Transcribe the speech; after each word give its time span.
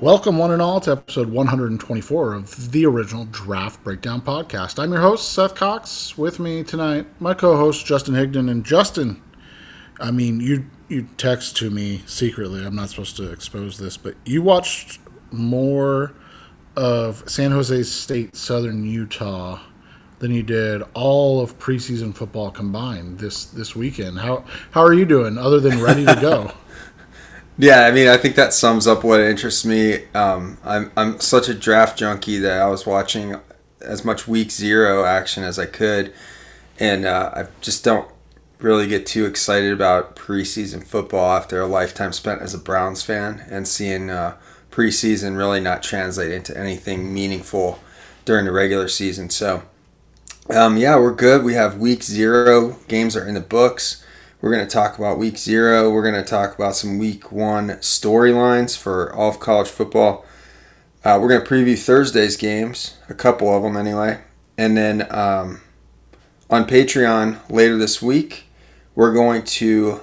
Welcome, 0.00 0.38
one 0.38 0.50
and 0.50 0.60
all, 0.60 0.80
to 0.80 0.90
episode 0.90 1.28
124 1.28 2.34
of 2.34 2.72
the 2.72 2.84
original 2.84 3.26
Draft 3.26 3.84
Breakdown 3.84 4.20
Podcast. 4.20 4.82
I'm 4.82 4.90
your 4.90 5.00
host, 5.00 5.32
Seth 5.32 5.54
Cox. 5.54 6.18
With 6.18 6.40
me 6.40 6.64
tonight, 6.64 7.06
my 7.20 7.32
co 7.32 7.56
host, 7.56 7.86
Justin 7.86 8.14
Higdon. 8.14 8.50
And 8.50 8.64
Justin, 8.64 9.22
I 10.00 10.10
mean, 10.10 10.40
you, 10.40 10.66
you 10.88 11.06
text 11.16 11.56
to 11.58 11.70
me 11.70 12.02
secretly. 12.06 12.66
I'm 12.66 12.74
not 12.74 12.90
supposed 12.90 13.16
to 13.18 13.30
expose 13.30 13.78
this, 13.78 13.96
but 13.96 14.16
you 14.24 14.42
watched 14.42 14.98
more 15.30 16.12
of 16.74 17.22
San 17.30 17.52
Jose 17.52 17.84
State 17.84 18.34
Southern 18.34 18.84
Utah 18.84 19.60
than 20.18 20.32
you 20.32 20.42
did 20.42 20.82
all 20.94 21.40
of 21.40 21.56
preseason 21.60 22.12
football 22.12 22.50
combined 22.50 23.20
this, 23.20 23.44
this 23.44 23.76
weekend. 23.76 24.18
How, 24.18 24.44
how 24.72 24.82
are 24.82 24.92
you 24.92 25.04
doing 25.04 25.38
other 25.38 25.60
than 25.60 25.80
ready 25.80 26.04
to 26.04 26.16
go? 26.20 26.52
Yeah, 27.56 27.86
I 27.86 27.92
mean, 27.92 28.08
I 28.08 28.16
think 28.16 28.34
that 28.34 28.52
sums 28.52 28.86
up 28.86 29.04
what 29.04 29.20
interests 29.20 29.64
me. 29.64 30.06
Um, 30.12 30.58
I'm 30.64 30.90
I'm 30.96 31.20
such 31.20 31.48
a 31.48 31.54
draft 31.54 31.98
junkie 31.98 32.38
that 32.38 32.60
I 32.60 32.66
was 32.66 32.84
watching 32.84 33.36
as 33.80 34.04
much 34.04 34.26
week 34.26 34.50
zero 34.50 35.04
action 35.04 35.44
as 35.44 35.58
I 35.58 35.66
could, 35.66 36.12
and 36.80 37.04
uh, 37.04 37.30
I 37.34 37.46
just 37.60 37.84
don't 37.84 38.08
really 38.58 38.88
get 38.88 39.06
too 39.06 39.26
excited 39.26 39.72
about 39.72 40.16
preseason 40.16 40.84
football 40.84 41.36
after 41.36 41.60
a 41.60 41.66
lifetime 41.66 42.12
spent 42.12 42.42
as 42.42 42.54
a 42.54 42.58
Browns 42.58 43.02
fan 43.02 43.44
and 43.48 43.68
seeing 43.68 44.10
uh, 44.10 44.36
preseason 44.70 45.36
really 45.36 45.60
not 45.60 45.82
translate 45.82 46.32
into 46.32 46.56
anything 46.58 47.12
meaningful 47.12 47.78
during 48.24 48.46
the 48.46 48.52
regular 48.52 48.88
season. 48.88 49.30
So, 49.30 49.62
um, 50.50 50.76
yeah, 50.76 50.96
we're 50.96 51.14
good. 51.14 51.44
We 51.44 51.54
have 51.54 51.78
week 51.78 52.02
zero 52.02 52.78
games 52.88 53.16
are 53.16 53.26
in 53.28 53.34
the 53.34 53.40
books. 53.40 54.03
We're 54.44 54.52
going 54.52 54.66
to 54.66 54.70
talk 54.70 54.98
about 54.98 55.16
week 55.16 55.38
zero. 55.38 55.88
We're 55.88 56.02
going 56.02 56.22
to 56.22 56.30
talk 56.30 56.54
about 56.54 56.76
some 56.76 56.98
week 56.98 57.32
one 57.32 57.68
storylines 57.78 58.76
for 58.76 59.10
all 59.14 59.30
of 59.30 59.40
college 59.40 59.68
football. 59.68 60.26
Uh, 61.02 61.18
we're 61.18 61.30
going 61.30 61.40
to 61.40 61.48
preview 61.48 61.78
Thursday's 61.78 62.36
games, 62.36 62.98
a 63.08 63.14
couple 63.14 63.56
of 63.56 63.62
them 63.62 63.74
anyway. 63.74 64.20
And 64.58 64.76
then 64.76 65.10
um, 65.10 65.62
on 66.50 66.66
Patreon 66.66 67.38
later 67.48 67.78
this 67.78 68.02
week, 68.02 68.44
we're 68.94 69.14
going 69.14 69.44
to 69.44 70.02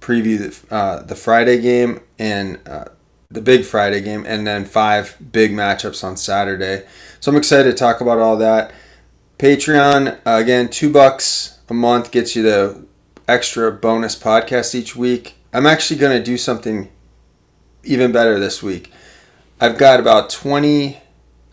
preview 0.00 0.66
the, 0.68 0.74
uh, 0.74 1.02
the 1.04 1.14
Friday 1.14 1.60
game 1.60 2.00
and 2.18 2.58
uh, 2.66 2.86
the 3.30 3.40
big 3.40 3.64
Friday 3.64 4.00
game, 4.00 4.24
and 4.26 4.44
then 4.44 4.64
five 4.64 5.16
big 5.30 5.52
matchups 5.52 6.02
on 6.02 6.16
Saturday. 6.16 6.84
So 7.20 7.30
I'm 7.30 7.38
excited 7.38 7.70
to 7.70 7.76
talk 7.76 8.00
about 8.00 8.18
all 8.18 8.36
that. 8.38 8.72
Patreon, 9.38 10.18
uh, 10.26 10.40
again, 10.40 10.70
two 10.70 10.90
bucks 10.90 11.60
a 11.68 11.74
month 11.74 12.10
gets 12.10 12.34
you 12.34 12.42
the 12.42 12.84
extra 13.28 13.72
bonus 13.72 14.16
podcast 14.18 14.74
each 14.74 14.94
week. 14.94 15.34
I'm 15.52 15.66
actually 15.66 15.98
going 15.98 16.16
to 16.16 16.22
do 16.22 16.38
something 16.38 16.90
even 17.82 18.12
better 18.12 18.38
this 18.38 18.62
week. 18.62 18.92
I've 19.60 19.78
got 19.78 20.00
about 20.00 20.30
20, 20.30 20.98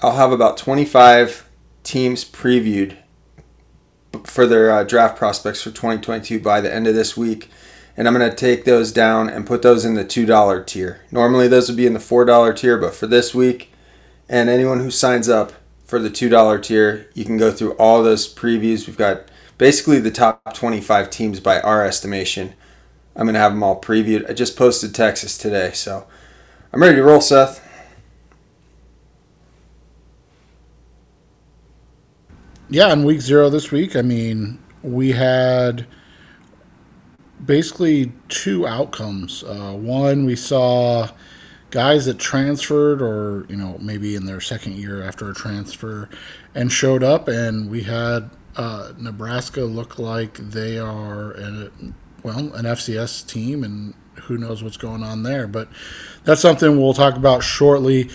I'll 0.01 0.15
have 0.15 0.31
about 0.31 0.57
25 0.57 1.49
teams 1.83 2.25
previewed 2.25 2.97
for 4.23 4.45
their 4.45 4.71
uh, 4.71 4.83
draft 4.83 5.17
prospects 5.17 5.61
for 5.61 5.69
2022 5.69 6.39
by 6.39 6.61
the 6.61 6.73
end 6.73 6.87
of 6.87 6.95
this 6.95 7.17
week. 7.17 7.49
And 7.95 8.07
I'm 8.07 8.13
going 8.17 8.29
to 8.29 8.35
take 8.35 8.65
those 8.65 8.91
down 8.91 9.29
and 9.29 9.45
put 9.45 9.61
those 9.61 9.85
in 9.85 9.93
the 9.93 10.05
$2 10.05 10.65
tier. 10.65 11.01
Normally, 11.11 11.47
those 11.47 11.69
would 11.69 11.77
be 11.77 11.85
in 11.85 11.93
the 11.93 11.99
$4 11.99 12.55
tier, 12.55 12.77
but 12.77 12.95
for 12.95 13.05
this 13.07 13.35
week, 13.35 13.71
and 14.27 14.49
anyone 14.49 14.79
who 14.79 14.89
signs 14.89 15.29
up 15.29 15.53
for 15.85 15.99
the 15.99 16.09
$2 16.09 16.63
tier, 16.63 17.07
you 17.13 17.23
can 17.23 17.37
go 17.37 17.51
through 17.51 17.73
all 17.73 18.01
those 18.01 18.31
previews. 18.33 18.87
We've 18.87 18.97
got 18.97 19.29
basically 19.63 19.97
the 19.97 20.11
top 20.11 20.53
25 20.53 21.09
teams 21.09 21.39
by 21.39 21.61
our 21.61 21.85
estimation. 21.85 22.53
I'm 23.15 23.23
going 23.23 23.33
to 23.33 23.39
have 23.39 23.53
them 23.53 23.63
all 23.63 23.79
previewed. 23.79 24.29
I 24.29 24.33
just 24.33 24.57
posted 24.57 24.93
Texas 24.93 25.37
today, 25.37 25.71
so 25.71 26.05
I'm 26.73 26.81
ready 26.81 26.97
to 26.97 27.03
roll, 27.03 27.21
Seth. 27.21 27.65
Yeah, 32.69 32.91
in 32.91 33.05
week 33.05 33.21
zero 33.21 33.49
this 33.49 33.71
week, 33.71 33.95
I 33.95 34.01
mean, 34.01 34.59
we 34.81 35.13
had 35.13 35.87
basically 37.45 38.11
two 38.27 38.67
outcomes. 38.67 39.45
Uh, 39.45 39.77
one, 39.79 40.25
we 40.25 40.35
saw 40.35 41.07
guys 41.69 42.05
that 42.07 42.19
transferred 42.19 43.01
or, 43.01 43.45
you 43.47 43.55
know, 43.55 43.77
maybe 43.79 44.13
in 44.13 44.25
their 44.25 44.41
second 44.41 44.73
year 44.73 45.01
after 45.01 45.29
a 45.29 45.33
transfer 45.33 46.09
and 46.53 46.69
showed 46.69 47.01
up, 47.01 47.29
and 47.29 47.69
we 47.69 47.83
had 47.83 48.29
uh, 48.55 48.93
Nebraska 48.97 49.61
look 49.61 49.97
like 49.97 50.35
they 50.35 50.77
are 50.77 51.31
a, 51.31 51.71
well 52.21 52.37
an 52.53 52.65
FCS 52.65 53.27
team, 53.27 53.63
and 53.63 53.93
who 54.15 54.37
knows 54.37 54.63
what's 54.63 54.77
going 54.77 55.03
on 55.03 55.23
there. 55.23 55.47
But 55.47 55.69
that's 56.23 56.41
something 56.41 56.79
we'll 56.79 56.93
talk 56.93 57.15
about 57.15 57.43
shortly. 57.43 58.09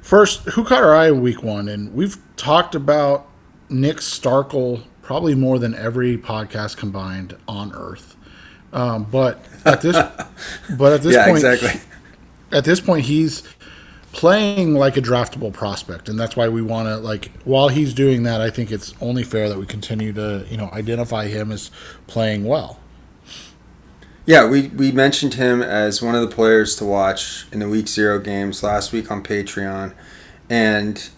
First, 0.00 0.40
who 0.50 0.64
caught 0.64 0.82
our 0.82 0.94
eye 0.94 1.08
in 1.08 1.20
week 1.20 1.42
one, 1.42 1.68
and 1.68 1.92
we've 1.94 2.18
talked 2.36 2.74
about 2.74 3.28
Nick 3.68 3.98
Starkel 3.98 4.82
probably 5.02 5.34
more 5.34 5.58
than 5.58 5.74
every 5.74 6.16
podcast 6.16 6.76
combined 6.76 7.36
on 7.48 7.72
Earth. 7.74 8.16
Um, 8.72 9.04
but 9.04 9.44
at 9.64 9.82
this, 9.82 9.96
but 10.78 10.92
at 10.92 11.02
this 11.02 11.14
yeah, 11.14 11.26
point, 11.26 11.44
exactly. 11.44 11.80
At 12.52 12.64
this 12.64 12.80
point, 12.80 13.04
he's 13.04 13.42
playing 14.12 14.74
like 14.74 14.96
a 14.96 15.00
draftable 15.00 15.52
prospect, 15.52 16.08
and 16.08 16.18
that's 16.18 16.36
why 16.36 16.48
we 16.48 16.62
want 16.62 16.88
to 16.88 16.96
like. 16.96 17.30
While 17.44 17.68
he's 17.68 17.94
doing 17.94 18.24
that, 18.24 18.40
I 18.40 18.50
think 18.50 18.70
it's 18.70 18.94
only 19.00 19.22
fair 19.22 19.48
that 19.48 19.58
we 19.58 19.66
continue 19.66 20.12
to 20.12 20.46
you 20.48 20.56
know 20.56 20.70
identify 20.72 21.26
him 21.28 21.52
as 21.52 21.70
playing 22.06 22.44
well. 22.44 22.78
Yeah, 24.26 24.46
we, 24.48 24.68
we 24.68 24.92
mentioned 24.92 25.34
him 25.34 25.62
as 25.62 26.02
one 26.02 26.14
of 26.14 26.20
the 26.20 26.32
players 26.32 26.76
to 26.76 26.84
watch 26.84 27.46
in 27.50 27.58
the 27.58 27.68
week 27.68 27.88
zero 27.88 28.20
games 28.20 28.62
last 28.62 28.92
week 28.92 29.10
on 29.10 29.24
Patreon, 29.24 29.92
and 30.48 31.08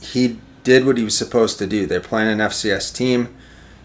he 0.00 0.38
did 0.62 0.86
what 0.86 0.98
he 0.98 1.04
was 1.04 1.16
supposed 1.16 1.58
to 1.58 1.66
do. 1.66 1.86
They're 1.86 2.00
playing 2.00 2.28
an 2.28 2.38
FCS 2.38 2.94
team. 2.94 3.34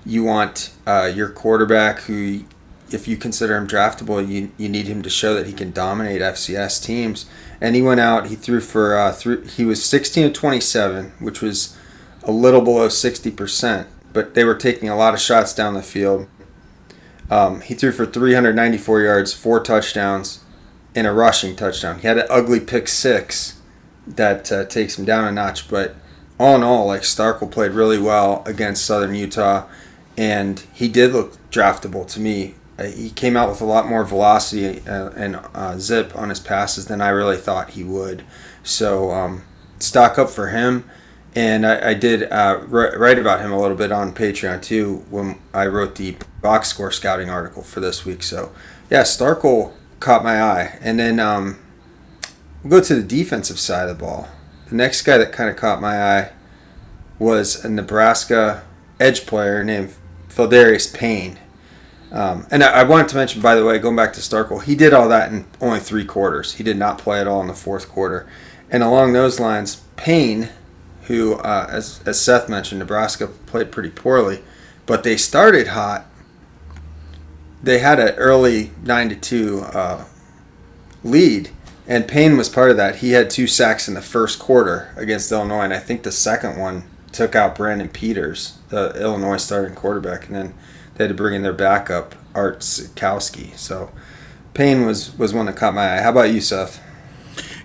You 0.05 0.23
want 0.23 0.71
uh, 0.85 1.11
your 1.13 1.29
quarterback 1.29 2.01
who 2.01 2.43
if 2.91 3.07
you 3.07 3.17
consider 3.17 3.57
him 3.57 3.67
draftable, 3.67 4.25
you, 4.27 4.51
you 4.57 4.69
need 4.69 4.87
him 4.87 5.01
to 5.01 5.09
show 5.09 5.33
that 5.33 5.47
he 5.47 5.53
can 5.53 5.71
dominate 5.71 6.21
FCS 6.21 6.83
teams. 6.83 7.25
And 7.61 7.75
he 7.75 7.81
went 7.81 7.99
out. 7.99 8.27
He 8.27 8.35
threw 8.35 8.59
for 8.59 8.97
uh, 8.97 9.15
he 9.55 9.65
was 9.65 9.83
16 9.83 10.27
to 10.27 10.33
27, 10.33 11.13
which 11.19 11.41
was 11.41 11.77
a 12.23 12.31
little 12.31 12.61
below 12.61 12.89
60 12.89 13.31
percent. 13.31 13.87
But 14.13 14.33
they 14.33 14.43
were 14.43 14.55
taking 14.55 14.89
a 14.89 14.95
lot 14.95 15.13
of 15.13 15.19
shots 15.19 15.53
down 15.53 15.73
the 15.73 15.81
field. 15.81 16.27
Um, 17.29 17.61
he 17.61 17.73
threw 17.73 17.91
for 17.91 18.05
394 18.05 19.01
yards, 19.01 19.33
four 19.33 19.59
touchdowns, 19.59 20.43
and 20.93 21.07
a 21.07 21.11
rushing 21.11 21.55
touchdown. 21.55 21.99
He 21.99 22.07
had 22.07 22.19
an 22.19 22.27
ugly 22.29 22.59
pick 22.59 22.87
six 22.87 23.59
that 24.07 24.51
uh, 24.51 24.65
takes 24.65 24.97
him 24.97 25.05
down 25.05 25.25
a 25.25 25.31
notch. 25.31 25.67
But 25.67 25.95
all 26.39 26.55
in 26.55 26.63
all, 26.63 26.87
like 26.87 27.01
Starkel 27.01 27.49
played 27.49 27.71
really 27.71 27.97
well 27.97 28.43
against 28.45 28.85
Southern 28.85 29.15
Utah, 29.15 29.67
and 30.17 30.63
he 30.73 30.87
did 30.87 31.13
look 31.13 31.37
draftable 31.49 32.07
to 32.09 32.19
me 32.19 32.55
he 32.83 33.09
came 33.09 33.37
out 33.37 33.49
with 33.49 33.61
a 33.61 33.65
lot 33.65 33.87
more 33.87 34.03
velocity 34.03 34.81
uh, 34.87 35.09
and 35.11 35.39
uh, 35.53 35.77
zip 35.77 36.15
on 36.15 36.29
his 36.29 36.39
passes 36.39 36.87
than 36.87 37.01
I 37.01 37.09
really 37.09 37.37
thought 37.37 37.71
he 37.71 37.83
would. 37.83 38.23
So 38.63 39.11
um, 39.11 39.43
stock 39.79 40.19
up 40.19 40.29
for 40.29 40.47
him. 40.47 40.89
And 41.33 41.65
I, 41.65 41.89
I 41.89 41.93
did 41.93 42.23
uh, 42.31 42.61
write 42.67 43.19
about 43.19 43.41
him 43.41 43.51
a 43.51 43.59
little 43.59 43.77
bit 43.77 43.91
on 43.91 44.13
Patreon 44.13 44.61
too 44.61 45.05
when 45.09 45.39
I 45.53 45.67
wrote 45.67 45.95
the 45.95 46.17
box 46.41 46.69
score 46.69 46.91
scouting 46.91 47.29
article 47.29 47.61
for 47.61 47.79
this 47.79 48.05
week. 48.05 48.23
So 48.23 48.53
yeah, 48.89 49.01
Starkel 49.01 49.73
caught 49.99 50.23
my 50.23 50.41
eye. 50.41 50.77
And 50.81 50.99
then 50.99 51.19
um, 51.19 51.59
we'll 52.63 52.81
go 52.81 52.85
to 52.85 52.95
the 52.95 53.03
defensive 53.03 53.59
side 53.59 53.89
of 53.89 53.97
the 53.97 54.03
ball. 54.03 54.29
The 54.69 54.75
next 54.75 55.01
guy 55.03 55.17
that 55.17 55.31
kind 55.31 55.49
of 55.49 55.55
caught 55.55 55.81
my 55.81 56.01
eye 56.01 56.31
was 57.19 57.63
a 57.63 57.69
Nebraska 57.69 58.63
edge 58.99 59.25
player 59.25 59.63
named 59.63 59.93
Pheldarius 60.29 60.93
Payne 60.93 61.39
um, 62.15 62.47
and 62.49 62.63
I, 62.63 62.79
I, 62.79 62.83
wanted 62.83 63.09
to 63.09 63.17
mention, 63.17 63.41
by 63.41 63.55
the 63.55 63.65
way, 63.65 63.77
going 63.77 63.97
back 63.97 64.13
to 64.13 64.21
Starkel, 64.21 64.63
he 64.63 64.73
did 64.73 64.93
all 64.93 65.09
that 65.09 65.33
in 65.33 65.45
only 65.59 65.81
three 65.81 66.05
quarters. 66.05 66.53
He 66.53 66.63
did 66.63 66.77
not 66.77 66.97
play 66.97 67.19
at 67.19 67.27
all 67.27 67.41
in 67.41 67.47
the 67.47 67.53
fourth 67.53 67.89
quarter. 67.89 68.25
And 68.71 68.81
along 68.81 69.11
those 69.11 69.37
lines, 69.37 69.81
Payne, 69.97 70.47
who, 71.03 71.33
uh, 71.35 71.67
as, 71.69 72.01
as 72.05 72.19
Seth 72.19 72.47
mentioned, 72.47 72.79
Nebraska 72.79 73.27
played 73.27 73.69
pretty 73.69 73.89
poorly, 73.89 74.41
but 74.85 75.03
they 75.03 75.17
started 75.17 75.67
hot. 75.67 76.05
They 77.61 77.79
had 77.79 77.99
an 77.99 78.15
early 78.15 78.71
9 78.83 79.09
to 79.09 79.15
2 79.15 79.59
uh, 79.61 80.05
lead, 81.03 81.49
and 81.85 82.07
Payne 82.07 82.37
was 82.37 82.47
part 82.47 82.71
of 82.71 82.77
that. 82.77 82.97
He 82.97 83.11
had 83.11 83.29
two 83.29 83.45
sacks 83.45 83.89
in 83.89 83.93
the 83.93 84.01
first 84.01 84.39
quarter 84.39 84.93
against 84.95 85.33
Illinois, 85.33 85.63
and 85.63 85.73
I 85.73 85.79
think 85.79 86.03
the 86.03 86.13
second 86.13 86.57
one 86.57 86.83
took 87.11 87.35
out 87.35 87.55
Brandon 87.55 87.89
Peters, 87.89 88.57
the 88.69 88.93
Illinois 89.01 89.37
starting 89.37 89.75
quarterback. 89.75 90.27
And 90.27 90.35
then 90.35 90.53
they 90.95 91.03
had 91.05 91.09
to 91.09 91.15
bring 91.15 91.35
in 91.35 91.41
their 91.43 91.53
backup, 91.53 92.15
Art 92.33 92.59
Sitkowski. 92.59 93.55
So 93.57 93.91
Payne 94.53 94.85
was 94.85 95.17
was 95.17 95.33
one 95.33 95.45
that 95.47 95.55
caught 95.55 95.73
my 95.73 95.97
eye. 95.97 96.01
How 96.01 96.09
about 96.11 96.31
you, 96.33 96.41
Seth? 96.41 96.81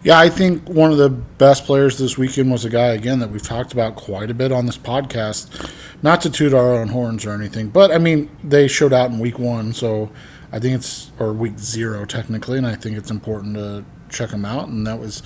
Yeah, 0.03 0.19
I 0.19 0.31
think 0.31 0.67
one 0.67 0.91
of 0.91 0.97
the 0.97 1.11
best 1.11 1.65
players 1.67 1.99
this 1.99 2.17
weekend 2.17 2.51
was 2.51 2.65
a 2.65 2.71
guy 2.71 2.87
again 2.89 3.19
that 3.19 3.31
we've 3.31 3.43
talked 3.43 3.73
about 3.75 3.97
quite 3.97 4.31
a 4.31 4.35
bit 4.35 4.51
on 4.51 4.65
this 4.65 4.79
podcast. 4.79 5.71
Not 6.03 6.23
to 6.23 6.31
toot 6.31 6.55
our 6.55 6.75
own 6.75 6.89
horns 6.89 7.27
or 7.27 7.33
anything, 7.33 7.69
but 7.69 7.91
I 7.91 7.99
mean 7.99 8.31
they 8.43 8.67
showed 8.67 8.93
out 8.95 9.11
in 9.11 9.19
week 9.19 9.39
one, 9.39 9.73
so 9.75 10.11
I 10.51 10.59
think 10.59 10.77
it's 10.77 11.13
or 11.19 11.33
week 11.35 11.59
zero 11.59 12.07
technically, 12.07 12.57
and 12.57 12.67
I 12.67 12.75
think 12.77 12.97
it's 12.97 13.11
important 13.11 13.55
to 13.57 13.85
check 14.09 14.31
them 14.31 14.45
out. 14.45 14.69
And 14.69 14.87
that 14.87 14.99
was 14.99 15.23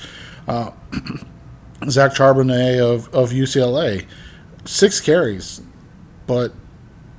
Uh, 0.47 0.73
Zach 1.89 2.13
Charbonnet 2.13 2.79
of, 2.81 3.09
of 3.15 3.31
UCLA, 3.31 4.07
six 4.65 5.01
carries, 5.01 5.63
but 6.27 6.53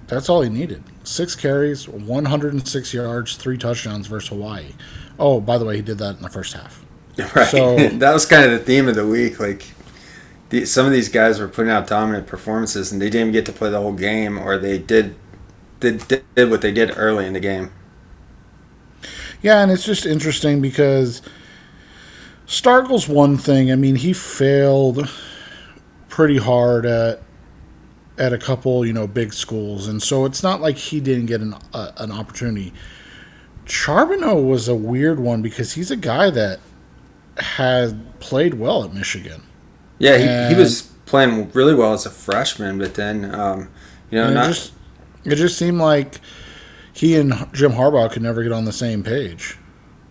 that's 0.08 0.30
all 0.30 0.42
he 0.42 0.50
needed. 0.50 0.84
Six 1.04 1.36
carries, 1.36 1.88
106 1.88 2.94
yards, 2.94 3.36
three 3.36 3.58
touchdowns 3.58 4.08
versus 4.08 4.30
Hawaii. 4.30 4.74
Oh, 5.18 5.40
by 5.40 5.58
the 5.58 5.66
way, 5.66 5.78
he 5.78 5.82
did 5.82 5.98
that 6.00 6.18
in 6.18 6.22
the 6.22 6.30
first 6.30 6.54
half. 6.54 6.84
Right. 7.36 7.48
So, 7.48 7.78
that 8.00 8.14
was 8.14 8.26
kind 8.26 8.44
of 8.44 8.52
the 8.52 8.60
theme 8.60 8.90
of 8.90 8.96
the 8.96 9.08
week. 9.08 9.40
Like, 9.40 9.66
the, 10.50 10.66
some 10.66 10.86
of 10.86 10.92
these 10.92 11.08
guys 11.08 11.40
were 11.40 11.48
putting 11.48 11.72
out 11.72 11.88
dominant 11.88 12.28
performances, 12.28 12.92
and 12.92 13.02
they 13.02 13.10
didn't 13.10 13.32
get 13.32 13.46
to 13.46 13.54
play 13.54 13.70
the 13.70 13.80
whole 13.80 13.94
game, 13.94 14.38
or 14.38 14.58
they 14.58 14.78
did, 14.78 15.16
did, 15.80 16.06
did 16.08 16.50
what 16.50 16.62
they 16.62 16.74
did 16.74 16.92
early 16.98 17.26
in 17.26 17.34
the 17.34 17.40
game. 17.40 17.72
Yeah, 19.42 19.62
and 19.62 19.72
it's 19.72 19.86
just 19.86 20.06
interesting 20.06 20.62
because 20.62 21.22
Starkel's 22.48 23.08
one 23.08 23.38
thing. 23.38 23.72
I 23.72 23.76
mean, 23.76 23.96
he 23.96 24.12
failed 24.12 25.10
pretty 26.10 26.38
hard 26.38 26.86
at 26.86 27.22
at 28.18 28.34
a 28.34 28.38
couple, 28.38 28.86
you 28.86 28.94
know, 28.94 29.08
big 29.08 29.34
schools, 29.34 29.88
and 29.88 30.02
so 30.02 30.26
it's 30.26 30.42
not 30.42 30.62
like 30.62 30.78
he 30.78 31.00
didn't 31.00 31.26
get 31.26 31.42
an 31.42 31.56
uh, 31.74 31.92
an 31.98 32.12
opportunity. 32.12 32.74
Charbonnet 33.66 34.46
was 34.46 34.68
a 34.68 34.76
weird 34.76 35.20
one 35.20 35.42
because 35.42 35.74
he's 35.74 35.92
a 35.92 35.96
guy 35.96 36.30
that 36.30 36.60
had 37.38 38.20
played 38.20 38.56
well 38.56 38.84
at 38.84 38.94
Michigan. 38.94 39.44
Yeah, 39.98 40.18
he, 40.48 40.54
he 40.56 40.60
was 40.60 40.84
playing 41.06 41.52
really 41.52 41.74
well 41.74 41.94
as 41.94 42.06
a 42.06 42.10
freshman, 42.10 42.78
but 42.78 42.94
then, 42.96 43.34
um, 43.34 43.70
you 44.12 44.20
know, 44.20 44.32
not... 44.34 44.46
it, 44.46 44.48
just, 44.54 44.74
it 45.24 45.36
just 45.36 45.58
seemed 45.58 45.80
like 45.80 46.20
he 46.94 47.16
and 47.16 47.34
Jim 47.54 47.74
Harbaugh 47.74 48.12
could 48.12 48.22
never 48.22 48.44
get 48.44 48.52
on 48.52 48.66
the 48.66 48.72
same 48.74 49.04
page. 49.04 49.58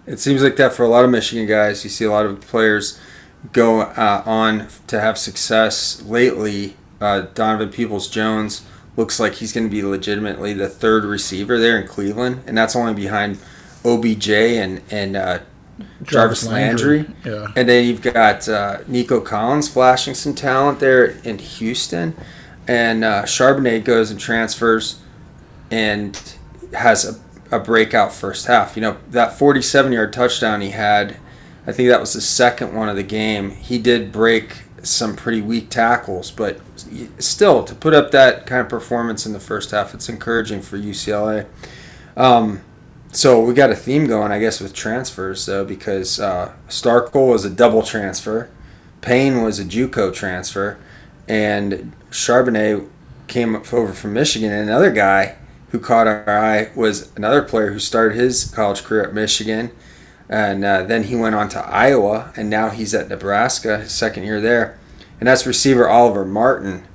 It 0.06 0.18
seems 0.18 0.42
like 0.42 0.56
that 0.56 0.72
for 0.72 0.82
a 0.82 0.88
lot 0.88 1.04
of 1.04 1.10
Michigan 1.10 1.46
guys. 1.46 1.84
You 1.84 1.90
see 1.90 2.04
a 2.04 2.10
lot 2.10 2.26
of 2.26 2.40
players 2.40 3.00
go 3.52 3.82
uh, 3.82 4.22
on 4.26 4.68
to 4.88 5.00
have 5.00 5.16
success 5.16 6.02
lately. 6.02 6.76
Uh, 7.00 7.22
Donovan 7.34 7.70
Peoples 7.70 8.08
Jones 8.08 8.66
looks 8.96 9.18
like 9.18 9.34
he's 9.34 9.52
going 9.52 9.66
to 9.66 9.70
be 9.70 9.82
legitimately 9.82 10.52
the 10.52 10.68
third 10.68 11.04
receiver 11.04 11.58
there 11.58 11.80
in 11.80 11.86
Cleveland, 11.86 12.42
and 12.46 12.56
that's 12.56 12.76
only 12.76 12.94
behind 12.94 13.38
OBJ 13.84 14.30
and 14.30 14.82
and 14.90 15.16
uh, 15.16 15.38
Jarvis, 16.02 16.42
Jarvis 16.42 16.46
Landry. 16.46 16.98
Landry. 16.98 17.32
Yeah. 17.32 17.52
And 17.56 17.68
then 17.68 17.86
you've 17.86 18.02
got 18.02 18.48
uh, 18.48 18.78
Nico 18.86 19.20
Collins 19.20 19.68
flashing 19.68 20.14
some 20.14 20.34
talent 20.34 20.80
there 20.80 21.06
in 21.24 21.38
Houston, 21.38 22.16
and 22.68 23.04
uh, 23.04 23.22
Charbonnet 23.24 23.84
goes 23.84 24.10
and 24.10 24.20
transfers, 24.20 25.00
and 25.70 26.18
has 26.72 27.04
a 27.04 27.24
a 27.54 27.58
breakout 27.58 28.12
first 28.12 28.46
half. 28.46 28.76
You 28.76 28.82
know, 28.82 28.96
that 29.10 29.38
47 29.38 29.92
yard 29.92 30.12
touchdown 30.12 30.60
he 30.60 30.70
had, 30.70 31.16
I 31.66 31.72
think 31.72 31.88
that 31.88 32.00
was 32.00 32.12
the 32.12 32.20
second 32.20 32.74
one 32.74 32.88
of 32.88 32.96
the 32.96 33.02
game. 33.02 33.50
He 33.50 33.78
did 33.78 34.12
break 34.12 34.62
some 34.82 35.16
pretty 35.16 35.40
weak 35.40 35.70
tackles, 35.70 36.30
but 36.30 36.60
still, 37.18 37.64
to 37.64 37.74
put 37.74 37.94
up 37.94 38.10
that 38.12 38.46
kind 38.46 38.60
of 38.60 38.68
performance 38.68 39.26
in 39.26 39.32
the 39.32 39.40
first 39.40 39.70
half, 39.70 39.94
it's 39.94 40.08
encouraging 40.08 40.62
for 40.62 40.78
UCLA. 40.78 41.46
Um, 42.16 42.62
so 43.12 43.40
we 43.40 43.54
got 43.54 43.70
a 43.70 43.76
theme 43.76 44.06
going, 44.06 44.32
I 44.32 44.40
guess, 44.40 44.60
with 44.60 44.74
transfers, 44.74 45.46
though, 45.46 45.64
because 45.64 46.18
uh, 46.18 46.52
Starkel 46.68 47.28
was 47.28 47.44
a 47.44 47.50
double 47.50 47.82
transfer, 47.82 48.50
Payne 49.00 49.42
was 49.42 49.58
a 49.58 49.64
JUCO 49.64 50.12
transfer, 50.12 50.78
and 51.28 51.92
Charbonnet 52.10 52.88
came 53.26 53.54
up 53.54 53.72
over 53.72 53.92
from 53.92 54.14
Michigan. 54.14 54.50
And 54.50 54.68
another 54.68 54.90
guy 54.90 55.36
who 55.70 55.78
caught 55.78 56.06
our 56.06 56.28
eye 56.28 56.70
was 56.74 57.14
another 57.16 57.42
player 57.42 57.72
who 57.72 57.78
started 57.78 58.16
his 58.16 58.44
college 58.46 58.82
career 58.82 59.04
at 59.04 59.14
Michigan, 59.14 59.70
and 60.28 60.64
uh, 60.64 60.82
then 60.82 61.04
he 61.04 61.16
went 61.16 61.34
on 61.34 61.48
to 61.50 61.60
Iowa, 61.60 62.32
and 62.36 62.48
now 62.48 62.70
he's 62.70 62.94
at 62.94 63.08
Nebraska, 63.08 63.78
his 63.78 63.92
second 63.92 64.24
year 64.24 64.40
there, 64.40 64.78
and 65.20 65.28
that's 65.28 65.46
receiver 65.46 65.88
Oliver 65.88 66.24
Martin. 66.24 66.86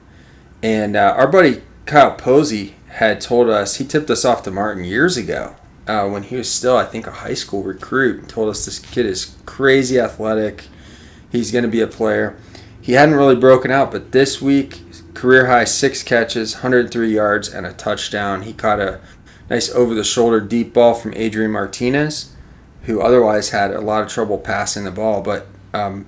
And 0.61 0.95
uh, 0.95 1.13
our 1.17 1.27
buddy 1.27 1.61
Kyle 1.85 2.11
Posey 2.11 2.75
had 2.87 3.21
told 3.21 3.49
us 3.49 3.77
he 3.77 3.85
tipped 3.85 4.09
us 4.09 4.25
off 4.25 4.43
to 4.43 4.51
Martin 4.51 4.83
years 4.83 5.17
ago 5.17 5.55
uh, 5.87 6.07
when 6.07 6.23
he 6.23 6.35
was 6.35 6.51
still, 6.51 6.77
I 6.77 6.85
think, 6.85 7.07
a 7.07 7.11
high 7.11 7.33
school 7.33 7.63
recruit. 7.63 8.27
Told 8.27 8.49
us 8.49 8.65
this 8.65 8.79
kid 8.79 9.05
is 9.05 9.35
crazy 9.45 9.99
athletic. 9.99 10.65
He's 11.31 11.51
going 11.51 11.63
to 11.63 11.69
be 11.69 11.81
a 11.81 11.87
player. 11.87 12.37
He 12.81 12.93
hadn't 12.93 13.15
really 13.15 13.35
broken 13.35 13.71
out, 13.71 13.91
but 13.91 14.11
this 14.11 14.41
week 14.41 14.81
career 15.13 15.47
high 15.47 15.65
six 15.65 16.01
catches, 16.03 16.55
103 16.55 17.13
yards, 17.13 17.49
and 17.49 17.65
a 17.65 17.73
touchdown. 17.73 18.43
He 18.43 18.53
caught 18.53 18.79
a 18.79 19.01
nice 19.49 19.69
over 19.71 19.93
the 19.93 20.03
shoulder 20.03 20.39
deep 20.39 20.73
ball 20.73 20.93
from 20.93 21.13
Adrian 21.15 21.51
Martinez, 21.51 22.33
who 22.83 23.01
otherwise 23.01 23.49
had 23.49 23.71
a 23.71 23.81
lot 23.81 24.03
of 24.03 24.09
trouble 24.09 24.37
passing 24.37 24.85
the 24.85 24.91
ball. 24.91 25.21
But 25.21 25.47
um, 25.73 26.05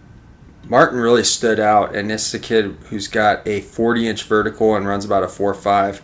Martin 0.68 1.00
really 1.00 1.24
stood 1.24 1.60
out, 1.60 1.96
and 1.96 2.10
this 2.10 2.28
is 2.28 2.34
a 2.34 2.40
kid 2.40 2.78
who's 2.90 3.08
got 3.08 3.46
a 3.48 3.62
40 3.62 4.08
inch 4.08 4.24
vertical 4.24 4.76
and 4.76 4.88
runs 4.88 5.06
about 5.06 5.24
a 5.24 5.28
4 5.28 5.54
5, 5.54 6.02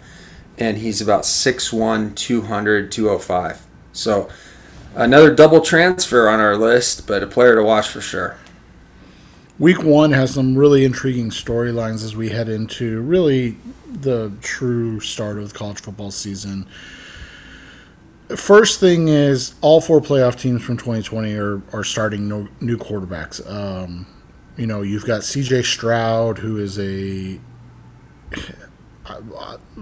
and 0.58 0.78
he's 0.78 1.02
about 1.02 1.24
6'1, 1.24 2.16
200, 2.16 2.92
205. 2.92 3.66
So 3.94 4.30
another 4.96 5.34
double 5.34 5.62
transfer 5.62 6.28
on 6.28 6.40
our 6.40 6.58
list, 6.58 7.08
but 7.08 7.24
a 7.24 7.28
player 7.28 7.56
to 7.56 7.64
watch 7.64 7.88
for 7.88 8.02
sure. 8.02 8.38
Week 9.60 9.84
one 9.84 10.12
has 10.12 10.34
some 10.36 10.56
really 10.56 10.86
intriguing 10.86 11.32
storylines 11.32 12.04
as 12.04 12.16
we 12.16 12.30
head 12.30 12.48
into 12.48 13.02
really 13.02 13.58
the 13.92 14.32
true 14.42 15.00
start 15.00 15.40
of 15.40 15.52
the 15.52 15.58
college 15.58 15.82
football 15.82 16.12
season. 16.12 16.68
First 18.36 18.80
thing 18.80 19.08
is 19.08 19.56
all 19.62 19.82
four 19.82 20.02
playoff 20.02 20.38
teams 20.38 20.62
from 20.62 20.78
2020 20.78 21.34
are, 21.36 21.62
are 21.74 21.84
starting 21.84 22.28
no, 22.28 22.50
new 22.60 22.78
quarterbacks. 22.78 23.50
Um, 23.50 24.06
you 24.58 24.68
know, 24.68 24.82
you've 24.82 25.06
got 25.06 25.22
CJ 25.22 25.66
Stroud, 25.66 26.40
who 26.40 26.58
is 26.58 26.80
a. 26.80 27.40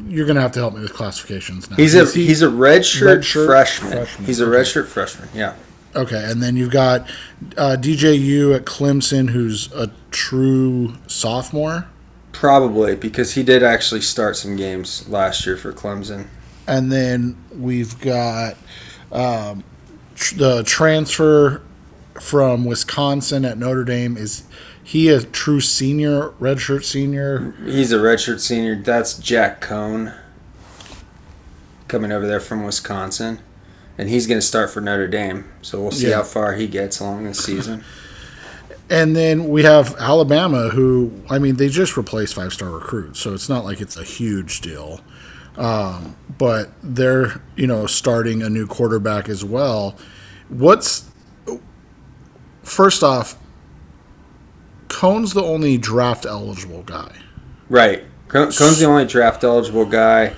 You're 0.07 0.27
gonna 0.27 0.41
have 0.41 0.51
to 0.51 0.59
help 0.59 0.75
me 0.75 0.81
with 0.81 0.93
classifications 0.93 1.69
now. 1.69 1.77
He's 1.77 1.95
a 1.95 2.05
he, 2.05 2.27
he's 2.27 2.41
a 2.41 2.47
redshirt, 2.47 3.19
redshirt 3.19 3.47
freshman. 3.47 3.91
freshman. 3.91 4.25
He's 4.25 4.39
a 4.39 4.45
redshirt 4.45 4.87
freshman. 4.87 5.29
Yeah. 5.33 5.55
Okay, 5.95 6.29
and 6.29 6.43
then 6.43 6.57
you've 6.57 6.71
got 6.71 7.09
uh, 7.57 7.77
DJU 7.79 8.53
at 8.53 8.65
Clemson, 8.65 9.29
who's 9.29 9.71
a 9.71 9.89
true 10.11 10.93
sophomore. 11.07 11.87
Probably 12.33 12.95
because 12.95 13.33
he 13.33 13.43
did 13.43 13.63
actually 13.63 14.01
start 14.01 14.35
some 14.35 14.57
games 14.57 15.07
last 15.07 15.45
year 15.45 15.55
for 15.55 15.71
Clemson. 15.71 16.27
And 16.67 16.91
then 16.91 17.41
we've 17.55 17.97
got 18.01 18.57
um, 19.13 19.63
tr- 20.15 20.35
the 20.35 20.63
transfer 20.63 21.61
from 22.19 22.65
Wisconsin 22.65 23.45
at 23.45 23.57
Notre 23.57 23.85
Dame. 23.85 24.17
Is 24.17 24.43
he 24.85 25.09
a 25.09 25.21
true 25.21 25.59
senior, 25.59 26.29
redshirt 26.39 26.85
senior? 26.85 27.53
He's 27.65 27.91
a 27.91 27.97
redshirt 27.97 28.39
senior. 28.39 28.81
That's 28.81 29.17
Jack 29.17 29.59
Coan 29.59 30.15
coming 31.89 32.13
over 32.13 32.25
there 32.25 32.39
from 32.39 32.63
Wisconsin 32.63 33.39
and 33.97 34.09
he's 34.09 34.27
going 34.27 34.39
to 34.39 34.45
start 34.45 34.69
for 34.69 34.81
Notre 34.81 35.07
Dame. 35.07 35.45
So 35.61 35.81
we'll 35.81 35.91
see 35.91 36.09
yeah. 36.09 36.17
how 36.17 36.23
far 36.23 36.53
he 36.53 36.67
gets 36.67 36.99
along 36.99 37.25
this 37.25 37.43
season. 37.43 37.83
And 38.87 39.15
then 39.15 39.49
we 39.49 39.63
have 39.63 39.95
Alabama, 39.97 40.69
who 40.69 41.11
I 41.27 41.39
mean, 41.39 41.55
they 41.55 41.69
just 41.69 41.97
replaced 41.97 42.35
five 42.35 42.53
star 42.53 42.69
recruits, 42.69 43.19
so 43.19 43.33
it's 43.33 43.49
not 43.49 43.65
like 43.65 43.81
it's 43.81 43.97
a 43.97 44.03
huge 44.03 44.61
deal. 44.61 45.01
Um, 45.57 46.15
but 46.37 46.69
they're 46.83 47.41
you 47.55 47.65
know 47.65 47.87
starting 47.87 48.43
a 48.43 48.49
new 48.49 48.67
quarterback 48.67 49.27
as 49.27 49.43
well. 49.43 49.97
What's 50.49 51.09
first 52.61 53.01
off? 53.01 53.39
Coan's 54.87 55.33
the 55.33 55.43
only 55.43 55.77
draft 55.77 56.25
eligible 56.25 56.83
guy. 56.83 57.11
Right. 57.69 58.03
Coan's 58.27 58.79
the 58.79 58.85
only 58.85 59.05
draft 59.05 59.43
eligible 59.43 59.85
guy, 59.85 60.35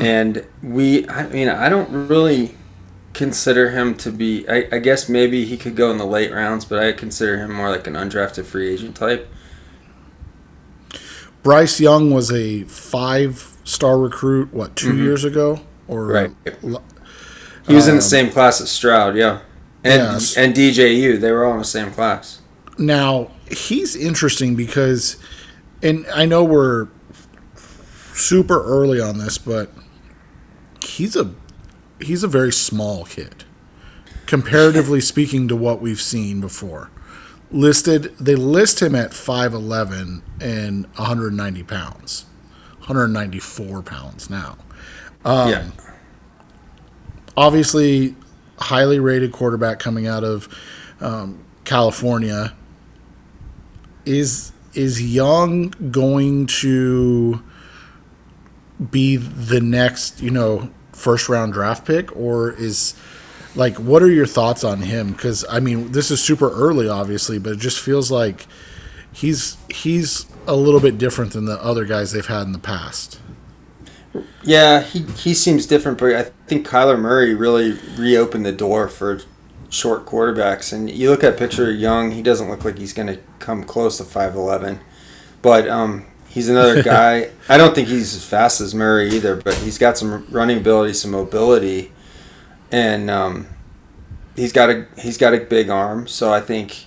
and 0.00 0.44
we. 0.62 1.08
I 1.08 1.26
mean, 1.28 1.48
I 1.48 1.68
don't 1.68 2.08
really 2.08 2.56
consider 3.12 3.70
him 3.70 3.96
to 3.96 4.10
be. 4.10 4.48
I, 4.48 4.68
I, 4.72 4.78
guess 4.78 5.08
maybe 5.08 5.44
he 5.44 5.56
could 5.56 5.76
go 5.76 5.90
in 5.90 5.98
the 5.98 6.06
late 6.06 6.32
rounds, 6.32 6.64
but 6.64 6.78
I 6.78 6.92
consider 6.92 7.38
him 7.38 7.52
more 7.52 7.70
like 7.70 7.86
an 7.86 7.94
undrafted 7.94 8.44
free 8.44 8.72
agent 8.72 8.96
type. 8.96 9.30
Bryce 11.42 11.80
Young 11.80 12.10
was 12.10 12.32
a 12.32 12.64
five-star 12.64 13.98
recruit. 13.98 14.52
What 14.52 14.74
2 14.74 14.88
mm-hmm. 14.88 15.02
years 15.02 15.24
ago? 15.24 15.60
Or 15.86 16.06
right. 16.06 16.30
He 17.66 17.74
was 17.74 17.84
um, 17.84 17.90
in 17.90 17.96
the 17.96 17.96
um, 17.96 18.00
same 18.00 18.30
class 18.30 18.60
as 18.60 18.70
Stroud, 18.70 19.16
yeah, 19.16 19.40
and 19.84 20.02
yes. 20.02 20.36
and 20.36 20.54
DJU. 20.54 21.20
They 21.20 21.30
were 21.30 21.44
all 21.44 21.52
in 21.52 21.58
the 21.58 21.64
same 21.64 21.90
class. 21.92 22.40
Now 22.78 23.30
he's 23.50 23.96
interesting 23.96 24.54
because, 24.54 25.16
and 25.82 26.06
I 26.14 26.24
know 26.24 26.44
we're 26.44 26.88
super 28.14 28.62
early 28.64 29.00
on 29.00 29.18
this, 29.18 29.38
but 29.38 29.70
he's 30.84 31.16
a 31.16 31.34
he's 32.00 32.22
a 32.22 32.28
very 32.28 32.52
small 32.52 33.04
kid, 33.04 33.44
comparatively 34.26 35.00
speaking 35.12 35.48
to 35.48 35.56
what 35.56 35.80
we've 35.80 36.00
seen 36.00 36.40
before. 36.40 36.90
Listed, 37.50 38.14
they 38.18 38.34
list 38.34 38.82
him 38.82 38.94
at 38.94 39.12
5'11 39.12 40.20
and 40.38 40.84
190 40.84 41.62
pounds, 41.62 42.26
194 42.80 43.82
pounds 43.82 44.28
now. 44.28 44.58
Um, 45.24 45.48
yeah. 45.50 45.70
Obviously, 47.36 48.14
highly 48.58 48.98
rated 48.98 49.32
quarterback 49.32 49.78
coming 49.78 50.06
out 50.06 50.24
of 50.24 50.48
um, 51.00 51.42
California. 51.64 52.54
Is 54.08 54.52
is 54.74 55.02
Young 55.02 55.70
going 55.90 56.46
to 56.46 57.42
be 58.90 59.16
the 59.16 59.60
next, 59.60 60.22
you 60.22 60.30
know, 60.30 60.70
first 60.92 61.28
round 61.28 61.52
draft 61.52 61.86
pick, 61.86 62.14
or 62.16 62.52
is 62.52 62.94
like 63.54 63.76
what 63.76 64.02
are 64.02 64.10
your 64.10 64.26
thoughts 64.26 64.64
on 64.64 64.80
him? 64.80 65.12
Because 65.12 65.44
I 65.50 65.60
mean, 65.60 65.92
this 65.92 66.10
is 66.10 66.20
super 66.20 66.50
early, 66.50 66.88
obviously, 66.88 67.38
but 67.38 67.54
it 67.54 67.58
just 67.58 67.80
feels 67.80 68.10
like 68.10 68.46
he's 69.12 69.56
he's 69.70 70.26
a 70.46 70.56
little 70.56 70.80
bit 70.80 70.96
different 70.96 71.32
than 71.32 71.44
the 71.44 71.62
other 71.62 71.84
guys 71.84 72.12
they've 72.12 72.26
had 72.26 72.42
in 72.42 72.52
the 72.52 72.58
past. 72.58 73.20
Yeah, 74.42 74.82
he, 74.82 75.02
he 75.02 75.34
seems 75.34 75.66
different, 75.66 75.98
but 75.98 76.14
I 76.14 76.22
think 76.46 76.66
Kyler 76.66 76.98
Murray 76.98 77.34
really 77.34 77.72
reopened 77.98 78.46
the 78.46 78.52
door 78.52 78.88
for 78.88 79.20
short 79.70 80.06
quarterbacks. 80.06 80.72
And 80.72 80.90
you 80.90 81.10
look 81.10 81.24
at 81.24 81.36
picture 81.36 81.70
Young, 81.70 82.12
he 82.12 82.22
doesn't 82.22 82.48
look 82.48 82.64
like 82.64 82.78
he's 82.78 82.92
going 82.92 83.08
to 83.08 83.18
come 83.38 83.64
close 83.64 83.98
to 83.98 84.04
5'11. 84.04 84.80
But 85.42 85.68
um, 85.68 86.06
he's 86.28 86.48
another 86.48 86.82
guy. 86.84 87.30
I 87.48 87.56
don't 87.56 87.74
think 87.74 87.88
he's 87.88 88.14
as 88.14 88.24
fast 88.24 88.60
as 88.60 88.74
Murray 88.74 89.10
either, 89.10 89.36
but 89.36 89.54
he's 89.56 89.78
got 89.78 89.98
some 89.98 90.26
running 90.30 90.58
ability, 90.58 90.94
some 90.94 91.10
mobility. 91.10 91.92
And 92.70 93.10
um, 93.10 93.46
he's 94.36 94.52
got 94.52 94.70
a 94.70 94.86
he's 94.98 95.16
got 95.16 95.32
a 95.32 95.40
big 95.40 95.70
arm, 95.70 96.06
so 96.06 96.30
I 96.32 96.40
think 96.42 96.84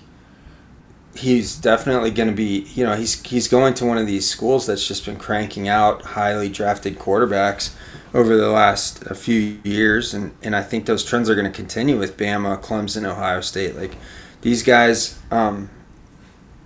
he's 1.16 1.56
definitely 1.56 2.12
going 2.12 2.30
to 2.30 2.36
be, 2.36 2.68
you 2.74 2.86
know, 2.86 2.96
he's 2.96 3.22
he's 3.24 3.48
going 3.48 3.74
to 3.76 3.86
one 3.86 3.98
of 3.98 4.06
these 4.06 4.30
schools 4.30 4.68
that's 4.68 4.88
just 4.88 5.06
been 5.06 5.18
cranking 5.18 5.68
out 5.68 6.02
highly 6.04 6.50
drafted 6.50 7.00
quarterbacks 7.00 7.74
over 8.14 8.36
the 8.36 8.50
last 8.50 9.04
a 9.04 9.16
few 9.16 9.60
years, 9.64 10.14
and 10.14 10.32
and 10.44 10.56
I 10.56 10.64
think 10.64 10.86
those 10.86 11.04
trends 11.04 11.30
are 11.30 11.36
going 11.36 11.52
to 11.52 11.56
continue 11.56 11.98
with 11.98 12.18
Bama, 12.18 12.62
Clemson, 12.62 13.06
Ohio 13.06 13.42
State. 13.42 13.76
Like 13.76 13.96
these 14.42 14.64
guys, 14.64 15.20
um, 15.32 15.70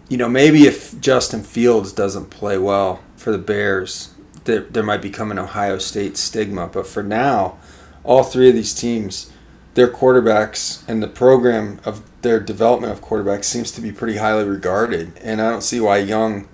you 0.10 0.18
know, 0.18 0.30
maybe 0.30 0.64
if 0.64 1.00
Justin 1.00 1.44
Fields 1.44 1.92
doesn't 1.92 2.30
play 2.30 2.58
well 2.58 3.02
for 3.16 3.32
the 3.32 3.38
Bears, 3.38 4.14
there 4.46 4.62
there 4.62 4.84
might 4.84 5.02
become 5.02 5.32
an 5.32 5.40
Ohio 5.40 5.78
State 5.78 6.18
stigma. 6.18 6.68
But 6.68 6.88
for 6.88 7.04
now, 7.04 7.58
all 8.04 8.24
three 8.24 8.50
of 8.50 8.56
these 8.56 8.74
teams 8.74 9.32
their 9.76 9.90
quarterbacks 9.90 10.88
and 10.88 11.04
the 11.04 11.08
program 11.08 11.80
of 11.84 12.02
their 12.22 12.40
development 12.40 12.94
of 12.94 13.02
quarterbacks 13.02 13.44
seems 13.44 13.72
to 13.74 13.82
be 13.82 13.92
pretty 13.92 14.18
highly 14.18 14.46
regarded, 14.46 15.12
and 15.22 15.42
I 15.42 15.50
don't 15.50 15.62
see 15.62 15.80
why 15.80 15.98
Young 15.98 16.48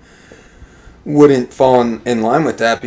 wouldn't 1.04 1.52
fall 1.52 1.80
in, 1.80 2.02
in 2.04 2.22
line 2.22 2.44
with 2.44 2.58
that 2.58 2.82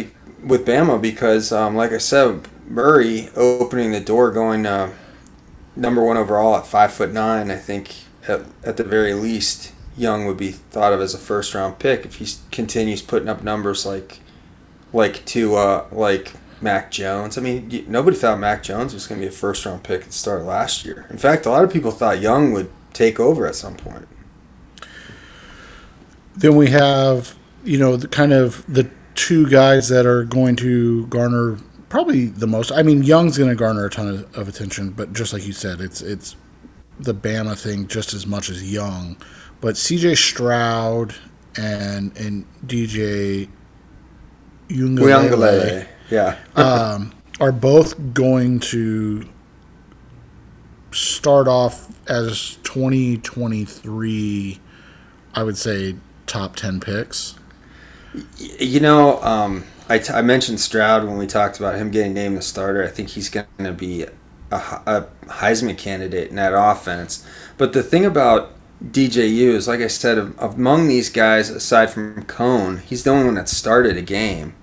with 0.45 0.65
Bama 0.65 1.01
because, 1.01 1.51
um, 1.51 1.75
like 1.75 1.91
I 1.91 1.97
said, 1.97 2.47
Murray 2.67 3.29
opening 3.35 3.91
the 3.91 3.99
door, 3.99 4.31
going 4.31 4.65
uh, 4.65 4.91
number 5.75 6.03
one 6.03 6.17
overall 6.17 6.55
at 6.55 6.67
five 6.67 6.93
foot 6.93 7.11
nine. 7.11 7.51
I 7.51 7.57
think 7.57 7.95
at, 8.27 8.41
at 8.63 8.77
the 8.77 8.83
very 8.83 9.13
least, 9.13 9.73
Young 9.97 10.25
would 10.25 10.37
be 10.37 10.51
thought 10.51 10.93
of 10.93 11.01
as 11.01 11.13
a 11.13 11.17
first 11.17 11.53
round 11.53 11.79
pick 11.79 12.05
if 12.05 12.15
he 12.15 12.27
continues 12.51 13.01
putting 13.01 13.29
up 13.29 13.43
numbers 13.43 13.85
like 13.85 14.19
like 14.93 15.25
to 15.25 15.55
uh, 15.55 15.85
like 15.91 16.33
Mac 16.61 16.91
Jones. 16.91 17.37
I 17.37 17.41
mean, 17.41 17.85
nobody 17.87 18.15
thought 18.15 18.39
Mac 18.39 18.63
Jones 18.63 18.93
was 18.93 19.07
going 19.07 19.19
to 19.21 19.27
be 19.27 19.29
a 19.29 19.35
first 19.35 19.65
round 19.65 19.83
pick 19.83 20.01
at 20.01 20.07
the 20.07 20.13
start 20.13 20.43
last 20.43 20.85
year. 20.85 21.07
In 21.09 21.17
fact, 21.17 21.45
a 21.45 21.49
lot 21.49 21.63
of 21.63 21.71
people 21.71 21.91
thought 21.91 22.19
Young 22.19 22.51
would 22.51 22.71
take 22.93 23.19
over 23.19 23.47
at 23.47 23.55
some 23.55 23.75
point. 23.75 24.07
Then 26.35 26.55
we 26.55 26.67
have, 26.71 27.37
you 27.63 27.77
know, 27.77 27.95
the 27.95 28.07
kind 28.07 28.33
of 28.33 28.65
the 28.67 28.89
two 29.15 29.50
guys 29.50 29.88
that 29.89 30.05
are 30.05 30.24
going 30.24 30.55
to 30.57 31.07
garner 31.07 31.57
probably 31.89 32.25
the 32.25 32.48
most. 32.48 32.72
I 32.72 32.84
mean, 32.84 33.03
Young's 33.03 33.38
going 33.38 33.50
to 33.50 33.55
garner 33.55 33.86
a 33.86 33.89
ton 33.89 34.07
of, 34.07 34.36
of 34.38 34.48
attention, 34.48 34.91
but 34.91 35.13
just 35.13 35.34
like 35.34 35.45
you 35.45 35.53
said, 35.53 35.81
it's 35.81 36.01
it's 36.01 36.36
the 37.00 37.13
Bama 37.13 37.57
thing 37.57 37.88
just 37.88 38.13
as 38.13 38.27
much 38.27 38.50
as 38.50 38.72
Young. 38.72 39.17
But 39.62 39.77
C.J. 39.77 40.15
Stroud 40.15 41.15
and 41.57 42.15
and 42.17 42.45
DJ 42.65 43.50
Uiagalelei 44.69 45.88
yeah. 46.10 46.38
um, 46.55 47.13
are 47.39 47.51
both 47.51 48.13
going 48.13 48.60
to 48.60 49.27
start 50.91 51.48
off 51.48 51.88
as 52.10 52.57
2023, 52.63 54.60
I 55.34 55.43
would 55.43 55.57
say, 55.57 55.95
top 56.25 56.55
10 56.55 56.79
picks. 56.79 57.36
You 58.38 58.79
know, 58.79 59.22
um, 59.22 59.65
I, 59.89 60.00
t- 60.00 60.13
I 60.13 60.22
mentioned 60.22 60.60
Stroud 60.60 61.05
when 61.05 61.17
we 61.17 61.27
talked 61.27 61.60
about 61.60 61.75
him 61.75 61.91
getting 61.91 62.13
named 62.13 62.38
the 62.38 62.41
starter. 62.41 62.84
I 62.84 62.88
think 62.88 63.10
he's 63.10 63.29
going 63.29 63.45
to 63.60 63.74
be 63.74 64.03
a, 64.51 64.57
a 64.86 65.07
Heisman 65.27 65.77
candidate 65.77 66.29
in 66.29 66.36
that 66.36 66.53
offense. 66.55 67.25
But 67.57 67.74
the 67.74 67.84
thing 67.84 68.05
about 68.05 68.51
DJU 68.84 69.53
is, 69.53 69.67
like 69.67 69.79
I 69.79 69.88
said, 69.88 70.34
among 70.38 70.88
these 70.88 71.10
guys, 71.10 71.50
aside 71.50 71.89
from 71.89 72.24
Coan, 72.24 72.81
he's 72.81 73.03
the 73.03 73.12
only 73.12 73.25
one 73.25 73.36
that 73.36 73.50
started 73.50 73.98
a 73.98 74.01
game. 74.01 74.55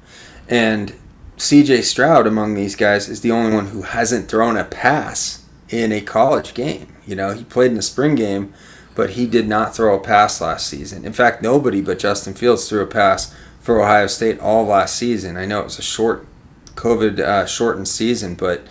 And 0.49 0.95
CJ 1.37 1.83
Stroud 1.85 2.27
among 2.27 2.55
these 2.55 2.77
guys 2.77 3.09
is 3.09 3.21
the 3.21 3.33
only 3.33 3.55
one 3.55 3.69
who 3.69 3.83
hasn't 3.83 4.29
thrown 4.29 4.57
a 4.57 4.65
pass 4.65 5.45
in 5.69 5.93
a 5.93 6.01
college 6.01 6.55
game. 6.55 6.95
You 7.07 7.17
know, 7.17 7.33
he 7.33 7.45
played 7.45 7.71
in 7.71 7.77
the 7.77 7.83
spring 7.83 8.15
game, 8.15 8.53
but 8.95 9.11
he 9.11 9.27
did 9.27 9.49
not 9.49 9.75
throw 9.75 9.97
a 9.97 10.01
pass 10.01 10.41
last 10.41 10.67
season. 10.67 11.05
In 11.05 11.13
fact, 11.13 11.43
nobody 11.43 11.81
but 11.81 11.99
Justin 11.99 12.35
Fields 12.35 12.69
threw 12.69 12.83
a 12.83 12.87
pass 12.87 13.35
for 13.61 13.81
Ohio 13.81 14.07
State 14.07 14.41
all 14.41 14.67
last 14.67 14.97
season. 14.97 15.37
I 15.37 15.47
know 15.47 15.61
it 15.61 15.65
was 15.65 15.79
a 15.79 15.83
short 15.83 16.27
COVID 16.75 17.21
uh, 17.21 17.47
shortened 17.47 17.89
season, 17.89 18.35
but 18.35 18.67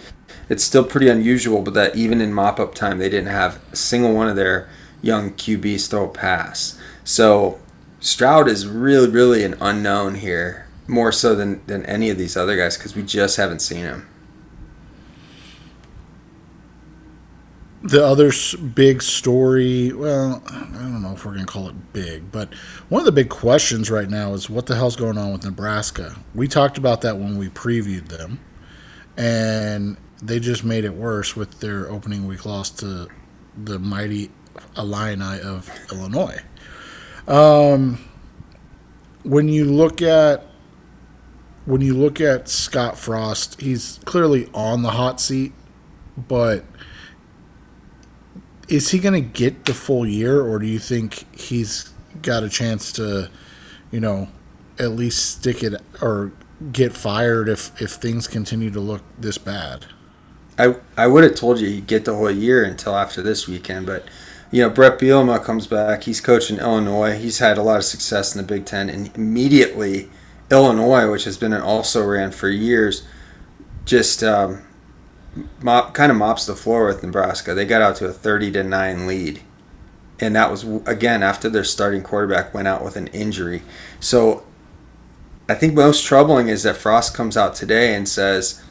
it's 0.50 0.64
still 0.64 0.84
pretty 0.84 1.08
unusual. 1.08 1.62
But 1.62 1.74
that 1.76 1.96
even 1.96 2.22
in 2.22 2.34
mop 2.34 2.60
up 2.60 2.76
time, 2.76 2.98
they 2.98 3.10
didn't 3.10 3.32
have 3.32 3.60
a 3.72 3.76
single 3.76 4.14
one 4.14 4.28
of 4.28 4.36
their 4.36 4.70
young 5.02 5.32
QBs 5.32 5.90
throw 5.90 6.06
a 6.06 6.10
pass. 6.10 6.80
So 7.04 7.60
Stroud 8.00 8.48
is 8.48 8.68
really, 8.68 9.10
really 9.10 9.44
an 9.44 9.56
unknown 9.62 10.16
here 10.16 10.68
more 10.88 11.12
so 11.12 11.36
than 11.36 11.62
than 11.68 11.86
any 11.86 12.10
of 12.10 12.18
these 12.18 12.36
other 12.36 12.58
guys 12.58 12.78
because 12.78 12.96
we 12.96 13.04
just 13.04 13.38
haven't 13.38 13.60
seen 13.60 13.86
him. 13.86 14.08
The 17.84 18.06
other 18.06 18.32
big 18.76 19.02
story, 19.02 19.92
well, 19.92 20.44
I 20.48 20.60
don't 20.74 21.02
know 21.02 21.14
if 21.14 21.26
we're 21.26 21.34
going 21.34 21.48
to 21.48 21.52
call 21.52 21.68
it 21.68 21.94
big, 21.94 22.32
but 22.32 22.54
one 22.90 23.02
of 23.02 23.06
the 23.06 23.12
big 23.12 23.30
questions 23.30 23.90
right 23.90 24.08
now 24.08 24.34
is 24.34 24.52
what 24.52 24.68
the 24.68 24.76
hell's 24.76 24.96
going 24.96 25.18
on 25.18 25.32
with 25.32 25.44
Nebraska? 25.44 26.16
We 26.36 26.48
talked 26.48 26.78
about 26.78 27.02
that 27.02 27.18
when 27.18 27.38
we 27.38 27.50
previewed 27.50 28.10
them, 28.10 28.40
and 29.18 29.98
they 30.22 30.40
just 30.40 30.64
made 30.64 30.86
it 30.86 30.94
worse 30.94 31.36
with 31.36 31.60
their 31.60 31.90
opening 31.90 32.28
week 32.28 32.46
loss 32.46 32.70
to 32.70 33.08
the 33.58 33.80
mighty 33.80 34.30
Illini 34.78 35.42
of 35.42 35.70
Illinois. 35.92 36.40
Um, 37.28 37.98
when 39.24 39.48
you 39.48 39.66
look 39.66 40.04
at 40.04 40.46
when 41.66 41.82
you 41.82 41.96
look 41.96 42.20
at 42.20 42.50
Scott 42.50 42.98
Frost, 42.98 43.60
he's 43.62 44.00
clearly 44.06 44.50
on 44.54 44.82
the 44.82 44.92
hot 44.92 45.22
seat, 45.22 45.54
but 46.18 46.66
is 48.72 48.90
he 48.92 49.00
going 49.00 49.14
to 49.14 49.30
get 49.30 49.66
the 49.66 49.74
full 49.74 50.08
year, 50.08 50.42
or 50.42 50.58
do 50.58 50.66
you 50.66 50.80
think 50.80 51.26
he's 51.38 51.92
got 52.22 52.42
a 52.42 52.50
chance 52.50 52.94
to, 52.94 53.30
you 53.92 54.00
know, 54.00 54.30
at 54.80 54.92
least 54.92 55.40
stick 55.40 55.62
it 55.62 55.80
or 56.02 56.32
get 56.72 56.94
fired 56.94 57.50
if 57.50 57.80
if 57.82 57.92
things 57.92 58.28
continue 58.28 58.72
to 58.72 58.80
look 58.80 59.02
this 59.20 59.38
bad? 59.38 59.88
I 60.58 60.76
I 60.98 61.08
would 61.08 61.26
have 61.26 61.36
told 61.36 61.60
you 61.60 61.68
he'd 61.68 61.88
get 61.88 62.06
the 62.06 62.16
whole 62.16 62.32
year 62.32 62.64
until 62.64 62.96
after 62.96 63.22
this 63.22 63.46
weekend, 63.46 63.86
but 63.86 64.06
you 64.52 64.62
know 64.62 64.70
Bret 64.70 64.98
Bielema 64.98 65.44
comes 65.44 65.68
back. 65.68 66.04
He's 66.04 66.22
coaching 66.22 66.58
Illinois. 66.58 67.18
He's 67.18 67.40
had 67.40 67.58
a 67.58 67.64
lot 67.64 67.78
of 67.78 67.84
success 67.84 68.34
in 68.34 68.42
the 68.42 68.48
Big 68.48 68.66
Ten, 68.66 68.90
and 68.90 69.14
immediately 69.16 70.10
Illinois, 70.50 71.12
which 71.12 71.26
has 71.26 71.38
been 71.38 71.52
an 71.52 71.62
also 71.62 72.06
ran 72.06 72.32
for 72.32 72.48
years, 72.48 73.04
just 73.84 74.24
um, 74.24 74.62
mop, 75.62 75.94
kind 75.94 76.12
of 76.12 76.18
mops 76.18 76.46
the 76.46 76.56
floor 76.56 76.88
with 76.88 77.04
Nebraska. 77.04 77.54
They 77.54 77.66
got 77.66 77.82
out 77.82 77.96
to 77.98 78.08
a 78.08 78.14
30 78.14 78.52
to 78.52 78.64
9 78.64 79.08
lead. 79.08 79.42
And 80.20 80.36
that 80.36 80.52
was, 80.52 80.64
again, 80.86 81.24
after 81.24 81.50
their 81.50 81.64
starting 81.64 82.04
quarterback 82.04 82.54
went 82.54 82.68
out 82.68 82.84
with 82.84 82.96
an 82.96 83.08
injury. 83.08 83.64
So 84.00 84.44
I 85.50 85.56
think 85.56 85.74
most 85.74 86.06
troubling 86.06 86.48
is 86.48 86.64
that 86.64 86.78
Frost 86.78 87.14
comes 87.14 87.36
out 87.36 87.56
today 87.56 87.96
and 87.96 88.08
says, 88.08 88.64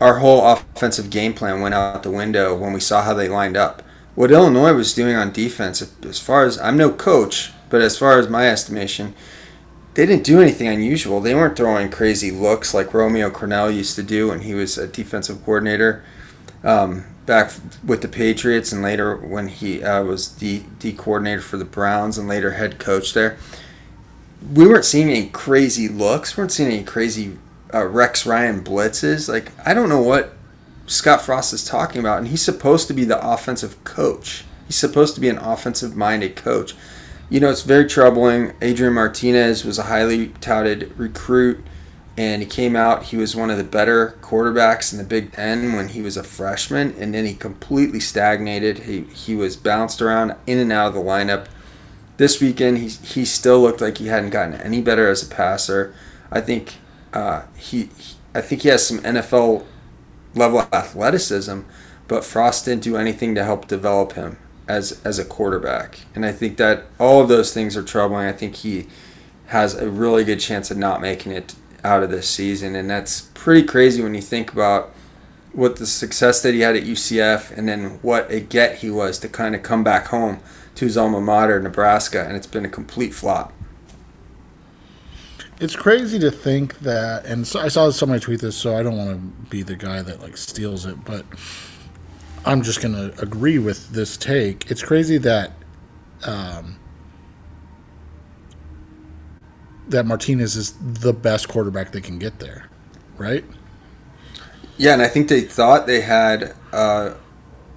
Our 0.00 0.18
whole 0.18 0.46
offensive 0.46 1.10
game 1.10 1.34
plan 1.34 1.60
went 1.60 1.74
out 1.74 2.02
the 2.02 2.10
window 2.10 2.56
when 2.56 2.72
we 2.72 2.80
saw 2.80 3.02
how 3.02 3.14
they 3.14 3.28
lined 3.28 3.56
up. 3.56 3.82
What 4.14 4.30
Illinois 4.30 4.72
was 4.72 4.94
doing 4.94 5.16
on 5.16 5.32
defense, 5.32 5.82
as 6.04 6.18
far 6.18 6.44
as 6.44 6.58
I'm 6.58 6.76
no 6.76 6.90
coach, 6.90 7.52
but 7.68 7.80
as 7.80 7.98
far 7.98 8.18
as 8.18 8.28
my 8.28 8.48
estimation, 8.48 9.14
they 9.94 10.06
didn't 10.06 10.24
do 10.24 10.40
anything 10.40 10.68
unusual. 10.68 11.20
They 11.20 11.34
weren't 11.34 11.56
throwing 11.56 11.90
crazy 11.90 12.30
looks 12.30 12.72
like 12.72 12.94
Romeo 12.94 13.30
Crennel 13.30 13.74
used 13.74 13.96
to 13.96 14.02
do 14.02 14.28
when 14.28 14.40
he 14.40 14.54
was 14.54 14.78
a 14.78 14.86
defensive 14.86 15.44
coordinator 15.44 16.04
um, 16.62 17.04
back 17.26 17.52
with 17.84 18.02
the 18.02 18.08
Patriots 18.08 18.72
and 18.72 18.82
later 18.82 19.16
when 19.16 19.48
he 19.48 19.82
uh, 19.82 20.04
was 20.04 20.36
the 20.36 20.62
D 20.78 20.92
coordinator 20.92 21.40
for 21.40 21.56
the 21.56 21.64
Browns 21.64 22.18
and 22.18 22.28
later 22.28 22.52
head 22.52 22.78
coach 22.78 23.14
there. 23.14 23.36
We 24.54 24.66
weren't 24.66 24.84
seeing 24.84 25.10
any 25.10 25.28
crazy 25.28 25.88
looks. 25.88 26.36
We 26.36 26.42
weren't 26.42 26.52
seeing 26.52 26.70
any 26.70 26.84
crazy 26.84 27.38
uh, 27.74 27.86
Rex 27.86 28.24
Ryan 28.24 28.62
blitzes. 28.62 29.28
Like 29.28 29.52
I 29.66 29.74
don't 29.74 29.88
know 29.88 30.02
what 30.02 30.34
Scott 30.86 31.22
Frost 31.22 31.52
is 31.52 31.64
talking 31.64 32.00
about, 32.00 32.18
and 32.18 32.28
he's 32.28 32.42
supposed 32.42 32.86
to 32.88 32.94
be 32.94 33.04
the 33.04 33.24
offensive 33.26 33.82
coach. 33.84 34.44
He's 34.66 34.76
supposed 34.76 35.14
to 35.16 35.20
be 35.20 35.28
an 35.28 35.38
offensive 35.38 35.96
minded 35.96 36.36
coach 36.36 36.74
you 37.30 37.38
know, 37.38 37.48
it's 37.48 37.62
very 37.62 37.86
troubling. 37.86 38.52
Adrian 38.60 38.92
Martinez 38.92 39.64
was 39.64 39.78
a 39.78 39.84
highly 39.84 40.28
touted 40.40 40.92
recruit, 40.98 41.64
and 42.18 42.42
he 42.42 42.48
came 42.48 42.74
out. 42.74 43.04
He 43.04 43.16
was 43.16 43.36
one 43.36 43.50
of 43.50 43.56
the 43.56 43.64
better 43.64 44.18
quarterbacks 44.20 44.92
in 44.92 44.98
the 44.98 45.04
Big 45.04 45.32
Ten 45.32 45.74
when 45.74 45.88
he 45.88 46.02
was 46.02 46.16
a 46.16 46.24
freshman, 46.24 46.92
and 46.98 47.14
then 47.14 47.24
he 47.24 47.34
completely 47.34 48.00
stagnated. 48.00 48.80
He 48.80 49.02
he 49.02 49.36
was 49.36 49.56
bounced 49.56 50.02
around 50.02 50.34
in 50.48 50.58
and 50.58 50.72
out 50.72 50.88
of 50.88 50.94
the 50.94 51.00
lineup. 51.00 51.46
This 52.16 52.40
weekend, 52.40 52.78
he 52.78 52.88
he 52.88 53.24
still 53.24 53.60
looked 53.60 53.80
like 53.80 53.98
he 53.98 54.08
hadn't 54.08 54.30
gotten 54.30 54.54
any 54.54 54.82
better 54.82 55.08
as 55.08 55.22
a 55.22 55.26
passer. 55.32 55.94
I 56.32 56.40
think 56.40 56.78
uh, 57.12 57.42
he, 57.56 57.90
he 57.96 58.16
I 58.34 58.40
think 58.40 58.62
he 58.62 58.68
has 58.70 58.84
some 58.84 58.98
NFL 58.98 59.64
level 60.34 60.66
athleticism, 60.72 61.60
but 62.08 62.24
Frost 62.24 62.64
didn't 62.64 62.82
do 62.82 62.96
anything 62.96 63.36
to 63.36 63.44
help 63.44 63.68
develop 63.68 64.14
him 64.14 64.36
as 64.70 65.00
as 65.04 65.18
a 65.18 65.24
quarterback. 65.24 66.00
And 66.14 66.24
I 66.24 66.32
think 66.32 66.56
that 66.58 66.84
all 66.98 67.20
of 67.20 67.28
those 67.28 67.52
things 67.52 67.76
are 67.76 67.82
troubling. 67.82 68.26
I 68.26 68.32
think 68.32 68.56
he 68.56 68.86
has 69.46 69.74
a 69.74 69.90
really 69.90 70.24
good 70.24 70.38
chance 70.38 70.70
of 70.70 70.76
not 70.76 71.00
making 71.00 71.32
it 71.32 71.54
out 71.82 72.02
of 72.02 72.10
this 72.10 72.28
season, 72.28 72.76
and 72.76 72.88
that's 72.88 73.22
pretty 73.34 73.66
crazy 73.66 74.02
when 74.02 74.14
you 74.14 74.22
think 74.22 74.52
about 74.52 74.92
what 75.52 75.76
the 75.76 75.86
success 75.86 76.42
that 76.42 76.54
he 76.54 76.60
had 76.60 76.76
at 76.76 76.84
UCF 76.84 77.50
and 77.56 77.68
then 77.68 77.98
what 78.02 78.30
a 78.30 78.38
get 78.38 78.78
he 78.78 78.90
was 78.90 79.18
to 79.18 79.28
kind 79.28 79.56
of 79.56 79.64
come 79.64 79.82
back 79.82 80.06
home 80.06 80.38
to 80.76 80.84
his 80.84 80.96
alma 80.96 81.20
mater, 81.20 81.60
Nebraska, 81.60 82.24
and 82.24 82.36
it's 82.36 82.46
been 82.46 82.64
a 82.64 82.68
complete 82.68 83.12
flop. 83.12 83.52
It's 85.58 85.74
crazy 85.74 86.20
to 86.20 86.30
think 86.30 86.78
that, 86.80 87.26
and 87.26 87.44
so 87.46 87.58
I 87.58 87.68
saw 87.68 87.90
somebody 87.90 88.20
tweet 88.20 88.40
this, 88.40 88.56
so 88.56 88.76
I 88.76 88.84
don't 88.84 88.96
want 88.96 89.10
to 89.10 89.48
be 89.50 89.62
the 89.62 89.74
guy 89.74 90.00
that 90.00 90.22
like 90.22 90.36
steals 90.36 90.86
it, 90.86 91.04
but 91.04 91.26
I'm 92.44 92.62
just 92.62 92.80
going 92.80 92.94
to 92.94 93.20
agree 93.20 93.58
with 93.58 93.90
this 93.90 94.16
take. 94.16 94.70
It's 94.70 94.82
crazy 94.82 95.18
that 95.18 95.52
um, 96.24 96.78
that 99.88 100.06
Martinez 100.06 100.56
is 100.56 100.74
the 100.80 101.12
best 101.12 101.48
quarterback 101.48 101.92
they 101.92 102.00
can 102.00 102.18
get 102.18 102.38
there, 102.38 102.68
right? 103.18 103.44
Yeah, 104.78 104.94
and 104.94 105.02
I 105.02 105.08
think 105.08 105.28
they 105.28 105.42
thought 105.42 105.86
they 105.86 106.00
had 106.00 106.54
uh, 106.72 107.14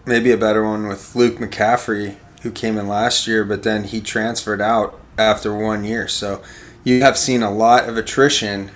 maybe 0.06 0.32
a 0.32 0.38
better 0.38 0.64
one 0.64 0.88
with 0.88 1.16
Luke 1.16 1.36
McCaffrey, 1.36 2.16
who 2.44 2.52
came 2.52 2.78
in 2.78 2.88
last 2.88 3.28
year, 3.28 3.44
but 3.44 3.64
then 3.64 3.84
he 3.84 4.00
transferred 4.00 4.62
out 4.62 5.00
after 5.18 5.54
one 5.54 5.84
year. 5.84 6.08
So 6.08 6.42
you 6.86 7.02
have 7.02 7.18
seen 7.18 7.44
a 7.44 7.52
lot 7.52 7.90
of 7.90 7.98
attrition 7.98 8.72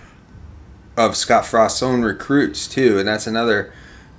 of 0.97 1.15
Scott 1.15 1.45
Frost's 1.45 1.81
own 1.81 2.01
recruits 2.01 2.67
too, 2.67 2.99
and 2.99 3.07
that's 3.07 3.27
another 3.27 3.73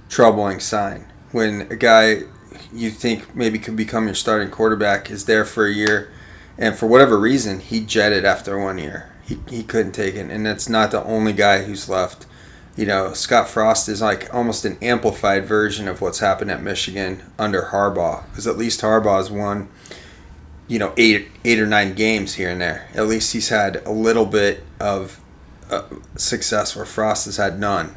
troubling 0.08 0.60
sign 0.60 1.06
when 1.32 1.62
a 1.70 1.76
guy 1.76 2.22
you 2.72 2.90
think 2.90 3.34
maybe 3.34 3.58
could 3.58 3.76
become 3.76 4.06
your 4.06 4.14
starting 4.14 4.50
quarterback 4.50 5.10
is 5.10 5.26
there 5.26 5.44
for 5.44 5.66
a 5.66 5.72
year 5.72 6.10
and 6.56 6.76
for 6.76 6.86
whatever 6.86 7.18
reason 7.18 7.60
he 7.60 7.80
jetted 7.80 8.24
after 8.24 8.58
one 8.58 8.78
year. 8.78 9.12
He, 9.24 9.38
he 9.48 9.62
couldn't 9.62 9.92
take 9.92 10.14
it 10.14 10.30
and 10.30 10.44
that's 10.44 10.68
not 10.68 10.90
the 10.90 11.04
only 11.04 11.32
guy 11.32 11.64
who's 11.64 11.88
left. 11.88 12.26
You 12.76 12.86
know 12.86 13.12
scott 13.12 13.48
frost 13.48 13.88
is 13.88 14.00
like 14.00 14.32
almost 14.32 14.64
an 14.64 14.78
amplified 14.80 15.46
version 15.46 15.88
of 15.88 16.00
what's 16.00 16.20
happened 16.20 16.52
at 16.52 16.62
michigan 16.62 17.24
under 17.36 17.70
harbaugh 17.72 18.28
because 18.30 18.46
at 18.46 18.56
least 18.56 18.82
harbaugh 18.82 19.16
has 19.16 19.32
won 19.32 19.68
you 20.68 20.78
know 20.78 20.92
eight 20.96 21.28
eight 21.44 21.58
or 21.58 21.66
nine 21.66 21.94
games 21.94 22.34
here 22.34 22.50
and 22.50 22.60
there. 22.60 22.88
At 22.94 23.08
least 23.08 23.32
he's 23.32 23.48
had 23.48 23.76
a 23.84 23.90
little 23.90 24.26
bit 24.26 24.62
of 24.78 25.20
uh, 25.70 25.82
success 26.16 26.76
where 26.76 26.84
frost 26.84 27.24
has 27.24 27.38
had 27.38 27.58
none 27.58 27.96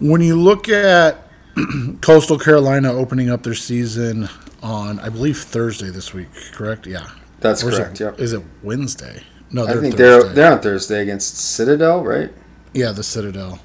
When 0.00 0.20
you 0.20 0.36
look 0.36 0.68
at 0.68 1.28
Coastal 2.00 2.38
Carolina 2.38 2.92
opening 2.92 3.30
up 3.30 3.42
their 3.42 3.54
season 3.54 4.28
on, 4.62 4.98
I 5.00 5.08
believe 5.08 5.38
Thursday 5.38 5.90
this 5.90 6.14
week, 6.14 6.28
correct? 6.52 6.86
Yeah, 6.86 7.08
that's 7.40 7.64
Or 7.64 7.70
is 7.70 7.78
correct 7.78 8.00
It, 8.00 8.04
yep 8.04 8.20
Is 8.20 8.32
it 8.32 8.42
Wednesday? 8.62 9.22
No, 9.50 9.64
I 9.66 9.72
think 9.72 9.96
Thursday. 9.96 9.96
they're 9.96 10.22
they're 10.24 10.52
on 10.52 10.60
Thursday 10.60 11.02
against 11.02 11.36
Citadel, 11.36 12.02
right? 12.04 12.30
Yeah, 12.72 12.92
the 12.92 13.02
Citadel. 13.02 13.60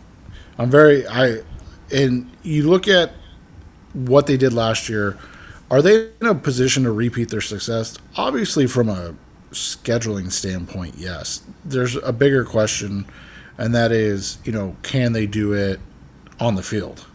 I'm 0.57 0.69
very 0.71 1.05
I, 1.07 1.41
and 1.91 2.31
you 2.41 2.69
look 2.69 2.87
at 2.87 3.11
what 3.93 4.27
they 4.27 4.37
did 4.37 4.53
last 4.53 4.89
year. 4.89 5.17
Are 5.69 5.81
they 5.81 6.09
in 6.21 6.27
a 6.27 6.35
position 6.35 6.83
to 6.83 6.91
repeat 6.91 7.29
their 7.29 7.41
success? 7.41 7.97
Obviously, 8.15 8.67
from 8.67 8.89
a 8.89 9.15
scheduling 9.51 10.31
standpoint, 10.31 10.95
yes. 10.97 11.41
There's 11.65 11.95
a 11.95 12.13
bigger 12.13 12.45
question, 12.45 13.05
and 13.57 13.73
that 13.73 13.91
is, 13.91 14.37
you 14.43 14.51
know, 14.51 14.75
can 14.83 15.13
they 15.13 15.25
do 15.25 15.53
it 15.53 15.79
on 16.43 16.55
the 16.55 16.63
field? 16.63 17.05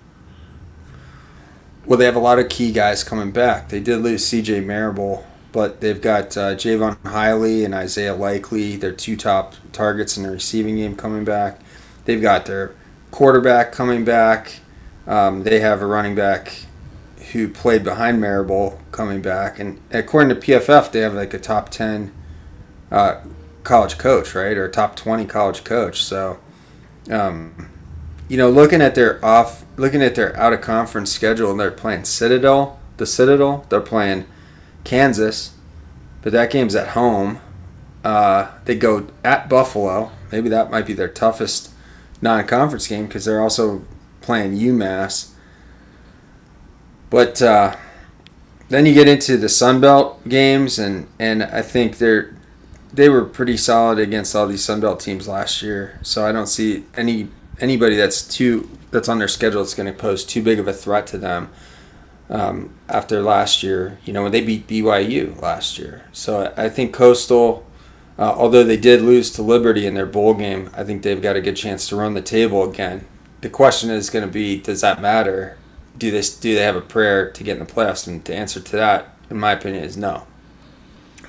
Well, 1.87 1.99
they 1.99 2.05
have 2.05 2.17
a 2.17 2.21
lot 2.21 2.38
of 2.38 2.49
key 2.49 2.73
guys 2.73 3.05
coming 3.05 3.31
back. 3.31 3.69
They 3.69 3.81
did 3.81 3.99
lose 4.01 4.27
C.J. 4.27 4.61
Marable, 4.61 5.27
but 5.53 5.81
they've 5.81 6.01
got 6.01 6.37
uh, 6.37 6.55
Jaivon 6.55 6.97
Heiligh 6.99 7.64
and 7.64 7.75
Isaiah 7.75 8.14
Likely, 8.14 8.77
their 8.77 8.93
two 8.93 9.17
top 9.17 9.55
targets 9.73 10.17
in 10.17 10.23
the 10.23 10.31
receiving 10.31 10.77
game, 10.77 10.97
coming 10.97 11.25
back. 11.25 11.61
They've 12.05 12.21
got 12.21 12.47
their 12.47 12.75
quarterback 13.11 13.73
coming 13.73 14.05
back. 14.05 14.61
Um, 15.07 15.45
they 15.45 15.61
have 15.61 15.81
a 15.81 15.87
running 15.87 16.14
back 16.14 16.64
who 17.33 17.49
played 17.49 17.85
behind 17.85 18.21
Marable 18.21 18.81
coming 18.93 19.23
back, 19.23 19.59
and 19.59 19.81
according 19.91 20.29
to 20.29 20.35
PFF, 20.35 20.93
they 20.93 21.01
have 21.01 21.14
like 21.14 21.33
a 21.33 21.38
top 21.38 21.71
ten 21.71 22.12
uh, 22.91 23.21
college 23.64 23.99
coach, 23.99 24.35
right, 24.35 24.57
or 24.57 24.69
top 24.69 24.97
twenty 24.97 25.25
college 25.25 25.64
coach. 25.64 26.03
So, 26.03 26.38
um, 27.11 27.71
you 28.29 28.37
know, 28.37 28.51
looking 28.51 28.81
at 28.83 28.95
their 28.95 29.25
off, 29.25 29.64
looking 29.77 30.03
at 30.03 30.14
their 30.14 30.37
out 30.37 30.53
of 30.53 30.61
conference 30.61 31.11
schedule, 31.11 31.51
and 31.51 31.59
they're 31.59 31.71
playing 31.71 32.05
Citadel, 32.05 32.79
the 32.99 33.07
Citadel. 33.07 33.67
They're 33.69 33.81
playing 33.81 34.27
Kansas, 34.85 35.55
but 36.23 36.33
that 36.33 36.51
game's 36.51 36.75
at 36.75 36.88
home. 36.88 37.41
Uh, 38.05 38.53
they 38.64 38.75
go 38.75 39.07
at 39.25 39.49
Buffalo. 39.49 40.12
Maybe 40.31 40.49
that 40.51 40.71
might 40.71 40.87
be 40.87 40.93
their 40.93 41.09
toughest 41.09 41.71
non-conference 42.21 42.87
game 42.87 43.07
because 43.07 43.25
they're 43.25 43.41
also 43.41 43.83
playing 44.21 44.53
UMass. 44.53 45.33
But 47.11 47.41
uh, 47.41 47.77
then 48.69 48.85
you 48.85 48.93
get 48.93 49.09
into 49.09 49.38
the 49.38 49.49
Sun 49.49 49.81
Belt 49.81 50.29
games, 50.29 50.79
and 50.79 51.07
and 51.19 51.43
I 51.43 51.62
think 51.62 51.99
they're 51.99 52.35
they 52.93 53.09
were 53.09 53.25
pretty 53.25 53.57
solid 53.57 53.99
against 53.99 54.35
all 54.35 54.47
these 54.47 54.64
Sun 54.64 54.81
Belt 54.81 55.01
teams 55.01 55.27
last 55.29 55.62
year. 55.62 55.99
So 56.03 56.27
I 56.27 56.33
don't 56.33 56.47
see 56.47 56.85
any 56.95 57.29
anybody 57.61 57.97
that's 57.97 58.23
too 58.23 58.68
that's 58.90 59.09
on 59.09 59.18
their 59.18 59.29
schedule 59.29 59.62
that's 59.62 59.75
going 59.75 59.92
to 59.92 59.99
pose 59.99 60.25
too 60.25 60.42
big 60.42 60.59
of 60.59 60.66
a 60.66 60.73
threat 60.73 61.07
to 61.09 61.18
them. 61.18 61.51
Um, 62.31 62.75
after 62.90 63.23
last 63.23 63.62
year, 63.62 63.99
you 64.05 64.12
know, 64.12 64.23
when 64.23 64.33
they 64.33 64.42
beat 64.42 64.66
BYU 64.66 65.40
last 65.40 65.79
year. 65.79 66.05
So 66.12 66.53
I 66.59 66.68
think 66.68 66.92
Coastal, 66.92 67.66
uh, 68.18 68.35
although 68.37 68.64
they 68.64 68.77
did 68.77 69.01
lose 69.01 69.31
to 69.33 69.42
Liberty 69.42 69.87
in 69.87 69.94
their 69.94 70.05
bowl 70.05 70.35
game, 70.35 70.68
I 70.75 70.85
think 70.85 71.03
they've 71.03 71.23
got 71.23 71.37
a 71.37 71.40
good 71.40 71.57
chance 71.57 71.88
to 71.88 71.97
run 71.97 72.12
the 72.12 72.21
table 72.21 72.68
again. 72.68 73.07
The 73.40 73.49
question 73.49 73.88
is 73.88 74.11
going 74.11 74.27
to 74.27 74.31
be, 74.31 74.61
does 74.61 74.83
that 74.83 75.01
matter? 75.01 75.57
Do 75.97 76.11
this? 76.11 76.38
Do 76.38 76.55
they 76.55 76.61
have 76.61 76.77
a 76.77 76.83
prayer 76.83 77.31
to 77.31 77.44
get 77.44 77.59
in 77.59 77.64
the 77.64 77.73
playoffs? 77.73 78.07
And 78.07 78.23
the 78.23 78.35
answer 78.35 78.61
to 78.61 78.77
that, 78.77 79.16
in 79.31 79.38
my 79.38 79.53
opinion, 79.53 79.85
is 79.85 79.97
no. 79.97 80.27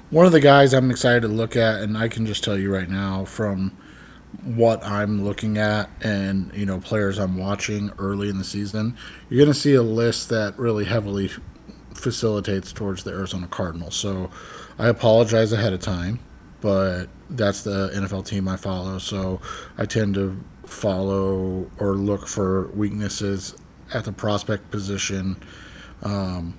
One 0.09 0.25
of 0.25 0.33
the 0.33 0.41
guys 0.41 0.73
I'm 0.73 0.91
excited 0.91 1.21
to 1.21 1.27
look 1.29 1.55
at, 1.55 1.81
and 1.81 1.97
I 1.97 2.09
can 2.09 2.25
just 2.25 2.43
tell 2.43 2.57
you 2.57 2.73
right 2.73 2.89
now 2.89 3.23
from 3.23 3.77
what 4.43 4.83
I'm 4.85 5.23
looking 5.23 5.57
at 5.57 5.89
and 6.01 6.51
you 6.53 6.65
know 6.65 6.79
players 6.79 7.17
I'm 7.17 7.37
watching 7.37 7.91
early 7.97 8.29
in 8.29 8.37
the 8.37 8.43
season, 8.43 8.97
you're 9.29 9.39
going 9.39 9.53
to 9.53 9.59
see 9.59 9.73
a 9.73 9.81
list 9.81 10.29
that 10.29 10.57
really 10.57 10.85
heavily 10.85 11.29
facilitates 11.93 12.71
towards 12.71 13.03
the 13.03 13.11
Arizona 13.11 13.47
Cardinals. 13.47 13.95
So 13.95 14.29
I 14.77 14.87
apologize 14.87 15.51
ahead 15.51 15.73
of 15.73 15.81
time, 15.81 16.19
but 16.61 17.07
that's 17.29 17.63
the 17.63 17.89
NFL 17.93 18.25
team 18.25 18.47
I 18.47 18.55
follow. 18.55 18.97
So 18.97 19.41
I 19.77 19.85
tend 19.85 20.15
to 20.15 20.39
follow 20.65 21.69
or 21.79 21.95
look 21.95 22.27
for 22.27 22.67
weaknesses 22.69 23.55
at 23.93 24.05
the 24.05 24.11
prospect 24.11 24.71
position 24.71 25.35
um, 26.03 26.57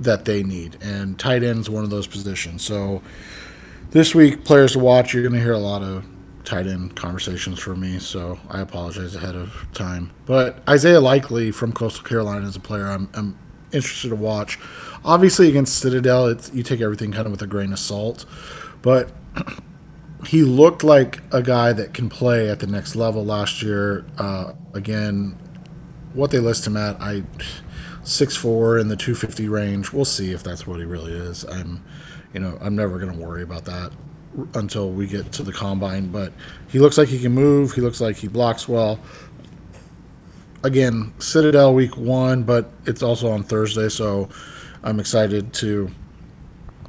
that 0.00 0.24
they 0.24 0.42
need, 0.42 0.78
and 0.80 1.18
tight 1.18 1.42
end's 1.42 1.68
one 1.68 1.84
of 1.84 1.90
those 1.90 2.06
positions. 2.06 2.62
So 2.62 3.02
this 3.90 4.14
week, 4.14 4.44
players 4.44 4.72
to 4.72 4.78
watch, 4.78 5.12
you're 5.12 5.22
going 5.22 5.34
to 5.34 5.40
hear 5.40 5.52
a 5.52 5.58
lot 5.58 5.82
of 5.82 6.06
tight 6.50 6.66
end 6.66 6.96
conversations 6.96 7.60
for 7.60 7.76
me, 7.76 8.00
so 8.00 8.40
I 8.48 8.60
apologize 8.60 9.14
ahead 9.14 9.36
of 9.36 9.68
time. 9.72 10.10
But 10.26 10.60
Isaiah 10.68 11.00
Likely 11.00 11.52
from 11.52 11.72
Coastal 11.72 12.02
Carolina 12.02 12.46
is 12.46 12.56
a 12.56 12.60
player 12.60 12.86
I'm, 12.88 13.08
I'm 13.14 13.38
interested 13.72 14.08
to 14.08 14.16
watch. 14.16 14.58
Obviously, 15.04 15.48
against 15.48 15.78
Citadel, 15.78 16.26
it's, 16.26 16.52
you 16.52 16.64
take 16.64 16.80
everything 16.80 17.12
kind 17.12 17.26
of 17.26 17.30
with 17.30 17.40
a 17.40 17.46
grain 17.46 17.72
of 17.72 17.78
salt, 17.78 18.26
but 18.82 19.12
he 20.26 20.42
looked 20.42 20.82
like 20.82 21.20
a 21.32 21.40
guy 21.40 21.72
that 21.72 21.94
can 21.94 22.08
play 22.08 22.50
at 22.50 22.58
the 22.58 22.66
next 22.66 22.96
level 22.96 23.24
last 23.24 23.62
year. 23.62 24.04
Uh, 24.18 24.54
again, 24.74 25.38
what 26.14 26.32
they 26.32 26.40
list 26.40 26.66
him 26.66 26.76
at, 26.76 27.00
I 27.00 27.22
six 28.02 28.34
four 28.34 28.76
in 28.76 28.88
the 28.88 28.96
two 28.96 29.14
fifty 29.14 29.48
range. 29.48 29.92
We'll 29.92 30.04
see 30.04 30.32
if 30.32 30.42
that's 30.42 30.66
what 30.66 30.80
he 30.80 30.84
really 30.84 31.12
is. 31.12 31.44
I'm, 31.44 31.84
you 32.34 32.40
know, 32.40 32.58
I'm 32.60 32.74
never 32.74 32.98
going 32.98 33.12
to 33.12 33.18
worry 33.18 33.44
about 33.44 33.66
that 33.66 33.92
until 34.54 34.90
we 34.90 35.06
get 35.06 35.32
to 35.32 35.42
the 35.42 35.52
combine. 35.52 36.08
But 36.08 36.32
he 36.68 36.78
looks 36.78 36.98
like 36.98 37.08
he 37.08 37.18
can 37.18 37.32
move. 37.32 37.72
He 37.72 37.80
looks 37.80 38.00
like 38.00 38.16
he 38.16 38.28
blocks 38.28 38.68
well. 38.68 38.98
Again, 40.62 41.14
Citadel 41.18 41.74
week 41.74 41.96
one, 41.96 42.42
but 42.42 42.70
it's 42.86 43.02
also 43.02 43.30
on 43.30 43.42
Thursday, 43.42 43.88
so 43.88 44.28
I'm 44.82 45.00
excited 45.00 45.54
to, 45.54 45.90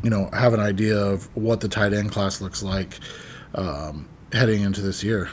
you 0.03 0.09
know, 0.09 0.29
have 0.33 0.53
an 0.53 0.59
idea 0.59 0.97
of 0.97 1.33
what 1.37 1.61
the 1.61 1.69
tight 1.69 1.93
end 1.93 2.11
class 2.11 2.41
looks 2.41 2.61
like 2.61 2.99
um, 3.55 4.09
heading 4.33 4.61
into 4.61 4.81
this 4.81 5.03
year. 5.03 5.29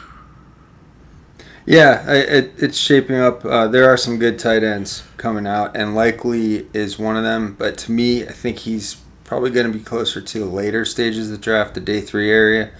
Yeah, 1.67 2.11
it, 2.11 2.53
it's 2.57 2.79
shaping 2.79 3.17
up. 3.17 3.45
Uh, 3.45 3.69
there 3.69 3.91
are 3.91 3.97
some 3.99 4.19
good 4.19 4.39
tight 4.39 4.63
ends 4.63 5.03
coming 5.19 5.47
out, 5.47 5.77
and 5.77 5.95
likely 5.95 6.67
is 6.73 6.99
one 6.99 7.17
of 7.17 7.25
them. 7.25 7.57
But 7.59 7.77
to 7.79 7.93
me, 7.93 8.27
I 8.27 8.33
think 8.33 8.61
he's 8.61 8.97
probably 9.29 9.51
going 9.51 9.71
to 9.71 9.79
be 9.79 9.85
closer 9.85 10.23
to 10.23 10.45
later 10.47 10.87
stages 10.87 11.31
of 11.31 11.37
the 11.37 11.45
draft, 11.45 11.75
the 11.75 11.81
day 11.81 12.01
three 12.01 12.31
area. 12.31 12.71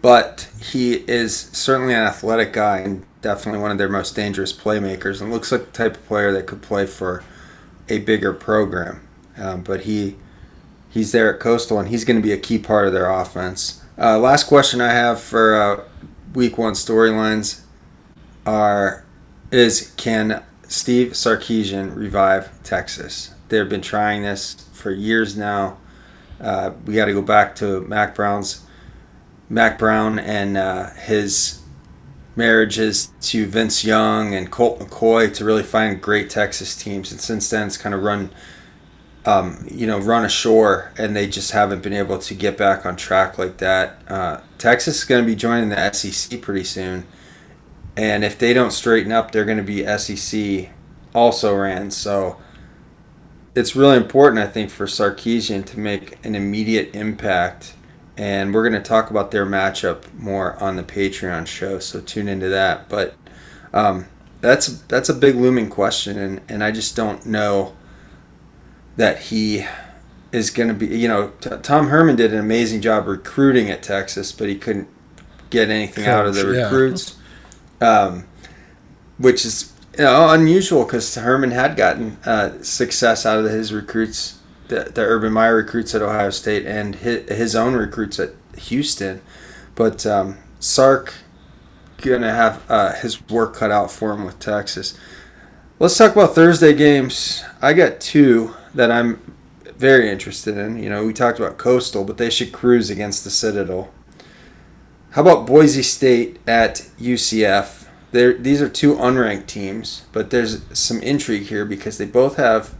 But 0.00 0.48
he 0.58 0.94
is 0.94 1.36
certainly 1.36 1.92
an 1.92 2.00
athletic 2.00 2.54
guy 2.54 2.78
and 2.78 3.04
definitely 3.20 3.60
one 3.60 3.70
of 3.70 3.76
their 3.76 3.90
most 3.90 4.16
dangerous 4.16 4.54
playmakers, 4.54 5.20
and 5.20 5.30
looks 5.30 5.52
like 5.52 5.66
the 5.66 5.70
type 5.70 5.96
of 5.96 6.06
player 6.06 6.32
that 6.32 6.46
could 6.46 6.62
play 6.62 6.86
for 6.86 7.22
a 7.90 7.98
bigger 7.98 8.32
program. 8.32 9.06
Um, 9.36 9.62
but 9.62 9.82
he 9.82 10.16
he's 10.88 11.12
there 11.12 11.32
at 11.32 11.40
Coastal, 11.40 11.78
and 11.78 11.90
he's 11.90 12.06
going 12.06 12.16
to 12.16 12.22
be 12.22 12.32
a 12.32 12.38
key 12.38 12.58
part 12.58 12.86
of 12.86 12.94
their 12.94 13.10
offense. 13.10 13.84
Uh, 13.98 14.18
last 14.18 14.44
question 14.44 14.80
I 14.80 14.92
have 14.92 15.20
for 15.20 15.54
uh, 15.54 15.84
Week 16.34 16.56
One 16.56 16.72
storylines 16.72 17.60
are 18.46 19.04
is 19.50 19.92
can 19.98 20.42
Steve 20.66 21.08
Sarkisian 21.12 21.94
revive 21.94 22.62
Texas? 22.62 23.34
They've 23.50 23.68
been 23.68 23.82
trying 23.82 24.22
this 24.22 24.66
for 24.72 24.90
years 24.90 25.36
now. 25.36 25.76
Uh, 26.42 26.72
we 26.84 26.94
got 26.94 27.06
to 27.06 27.12
go 27.12 27.22
back 27.22 27.54
to 27.56 27.80
Mack 27.82 28.14
Brown's 28.14 28.64
Mack 29.48 29.78
Brown 29.78 30.18
and 30.18 30.56
uh, 30.56 30.90
his 30.90 31.60
marriages 32.34 33.12
to 33.20 33.46
Vince 33.46 33.84
Young 33.84 34.34
and 34.34 34.50
Colt 34.50 34.80
McCoy 34.80 35.32
to 35.34 35.44
really 35.44 35.62
find 35.62 36.00
great 36.00 36.30
Texas 36.30 36.74
teams, 36.74 37.12
and 37.12 37.20
since 37.20 37.48
then 37.50 37.66
it's 37.66 37.76
kind 37.76 37.94
of 37.94 38.02
run, 38.02 38.30
um, 39.26 39.66
you 39.70 39.86
know, 39.86 39.98
run 39.98 40.24
ashore, 40.24 40.92
and 40.98 41.14
they 41.14 41.26
just 41.26 41.52
haven't 41.52 41.82
been 41.82 41.92
able 41.92 42.18
to 42.18 42.34
get 42.34 42.56
back 42.56 42.84
on 42.86 42.96
track 42.96 43.38
like 43.38 43.58
that. 43.58 43.98
Uh, 44.08 44.40
Texas 44.58 44.98
is 44.98 45.04
going 45.04 45.22
to 45.22 45.26
be 45.26 45.36
joining 45.36 45.68
the 45.68 45.92
SEC 45.92 46.40
pretty 46.40 46.64
soon 46.64 47.06
and 47.96 48.24
if 48.24 48.38
they 48.38 48.52
don't 48.52 48.72
straighten 48.72 49.12
up, 49.12 49.30
they're 49.30 49.44
going 49.44 49.58
to 49.58 49.62
be 49.62 49.84
SEC 49.98 50.70
also 51.14 51.54
ran. 51.54 51.90
So 51.90 52.38
it's 53.54 53.76
really 53.76 53.96
important, 53.96 54.42
I 54.42 54.46
think, 54.46 54.70
for 54.70 54.86
Sarkisian 54.86 55.64
to 55.66 55.78
make 55.78 56.24
an 56.24 56.34
immediate 56.34 56.94
impact. 56.94 57.74
And 58.16 58.52
we're 58.52 58.68
going 58.68 58.80
to 58.80 58.88
talk 58.88 59.10
about 59.10 59.30
their 59.30 59.46
matchup 59.46 60.12
more 60.14 60.62
on 60.62 60.76
the 60.76 60.82
Patreon 60.82 61.46
show, 61.46 61.78
so 61.78 62.00
tune 62.00 62.28
into 62.28 62.48
that. 62.48 62.88
But 62.88 63.14
um, 63.72 64.06
that's 64.40 64.66
that's 64.82 65.08
a 65.08 65.14
big 65.14 65.34
looming 65.36 65.70
question, 65.70 66.18
and, 66.18 66.40
and 66.48 66.62
I 66.62 66.72
just 66.72 66.94
don't 66.94 67.24
know 67.24 67.74
that 68.96 69.18
he 69.18 69.66
is 70.30 70.50
going 70.50 70.68
to 70.68 70.74
be. 70.74 70.86
You 70.86 71.08
know, 71.08 71.32
t- 71.40 71.50
Tom 71.62 71.88
Herman 71.88 72.16
did 72.16 72.34
an 72.34 72.38
amazing 72.40 72.82
job 72.82 73.06
recruiting 73.06 73.70
at 73.70 73.82
Texas, 73.82 74.30
but 74.30 74.48
he 74.48 74.56
couldn't 74.56 74.88
get 75.48 75.70
anything 75.70 76.06
out 76.06 76.26
of 76.26 76.34
the 76.34 76.46
recruits. 76.46 77.12
Yeah 77.12 77.22
um, 77.82 78.26
which 79.18 79.44
is 79.44 79.71
you 79.98 80.04
know, 80.04 80.30
unusual 80.30 80.84
because 80.84 81.14
Herman 81.14 81.50
had 81.50 81.76
gotten 81.76 82.16
uh, 82.24 82.62
success 82.62 83.26
out 83.26 83.44
of 83.44 83.50
his 83.50 83.72
recruits, 83.72 84.38
the, 84.68 84.90
the 84.94 85.02
Urban 85.02 85.32
Meyer 85.32 85.56
recruits 85.56 85.94
at 85.94 86.02
Ohio 86.02 86.30
State, 86.30 86.66
and 86.66 86.96
his, 86.96 87.28
his 87.30 87.56
own 87.56 87.74
recruits 87.74 88.18
at 88.18 88.30
Houston. 88.56 89.20
But 89.74 90.06
um, 90.06 90.38
Sark 90.60 91.14
gonna 91.98 92.34
have 92.34 92.62
uh, 92.68 92.94
his 92.94 93.26
work 93.28 93.54
cut 93.54 93.70
out 93.70 93.90
for 93.90 94.12
him 94.12 94.24
with 94.24 94.38
Texas. 94.38 94.98
Let's 95.78 95.96
talk 95.96 96.12
about 96.12 96.34
Thursday 96.34 96.74
games. 96.74 97.44
I 97.60 97.72
got 97.72 98.00
two 98.00 98.54
that 98.74 98.90
I'm 98.90 99.34
very 99.76 100.10
interested 100.10 100.56
in. 100.56 100.82
You 100.82 100.88
know, 100.88 101.04
we 101.04 101.12
talked 101.12 101.38
about 101.38 101.58
Coastal, 101.58 102.04
but 102.04 102.18
they 102.18 102.30
should 102.30 102.52
cruise 102.52 102.88
against 102.88 103.24
the 103.24 103.30
Citadel. 103.30 103.92
How 105.10 105.22
about 105.22 105.46
Boise 105.46 105.82
State 105.82 106.38
at 106.46 106.88
UCF? 106.98 107.81
These 108.12 108.60
are 108.60 108.68
two 108.68 108.94
unranked 108.94 109.46
teams, 109.46 110.04
but 110.12 110.30
there's 110.30 110.60
some 110.78 111.00
intrigue 111.00 111.44
here 111.44 111.64
because 111.64 111.96
they 111.96 112.04
both 112.04 112.36
have 112.36 112.74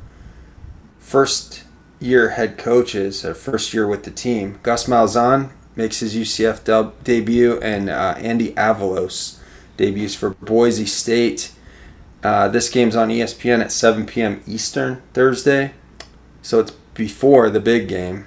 first 0.99 1.65
year 2.01 2.31
head 2.31 2.59
coaches, 2.59 3.23
first 3.23 3.73
year 3.73 3.87
with 3.87 4.05
the 4.05 4.11
team. 4.11 4.59
Gus 4.63 4.87
Malzahn 4.87 5.51
makes 5.75 6.01
his 6.01 6.15
UCF 6.15 6.65
dub- 6.65 7.03
debut, 7.03 7.59
and 7.61 7.89
uh, 7.89 8.15
Andy 8.19 8.53
Avalos 8.53 9.39
debuts 9.77 10.15
for 10.15 10.31
Boise 10.31 10.87
State. 10.87 11.53
Uh, 12.23 12.49
this 12.49 12.69
game's 12.69 12.95
on 12.95 13.09
ESPN 13.09 13.61
at 13.61 13.73
7 13.73 14.07
p.m. 14.07 14.43
Eastern 14.47 15.03
Thursday, 15.13 15.73
so 16.43 16.61
it's 16.61 16.73
before 16.95 17.51
the 17.51 17.61
big 17.61 17.89
game. 17.89 18.27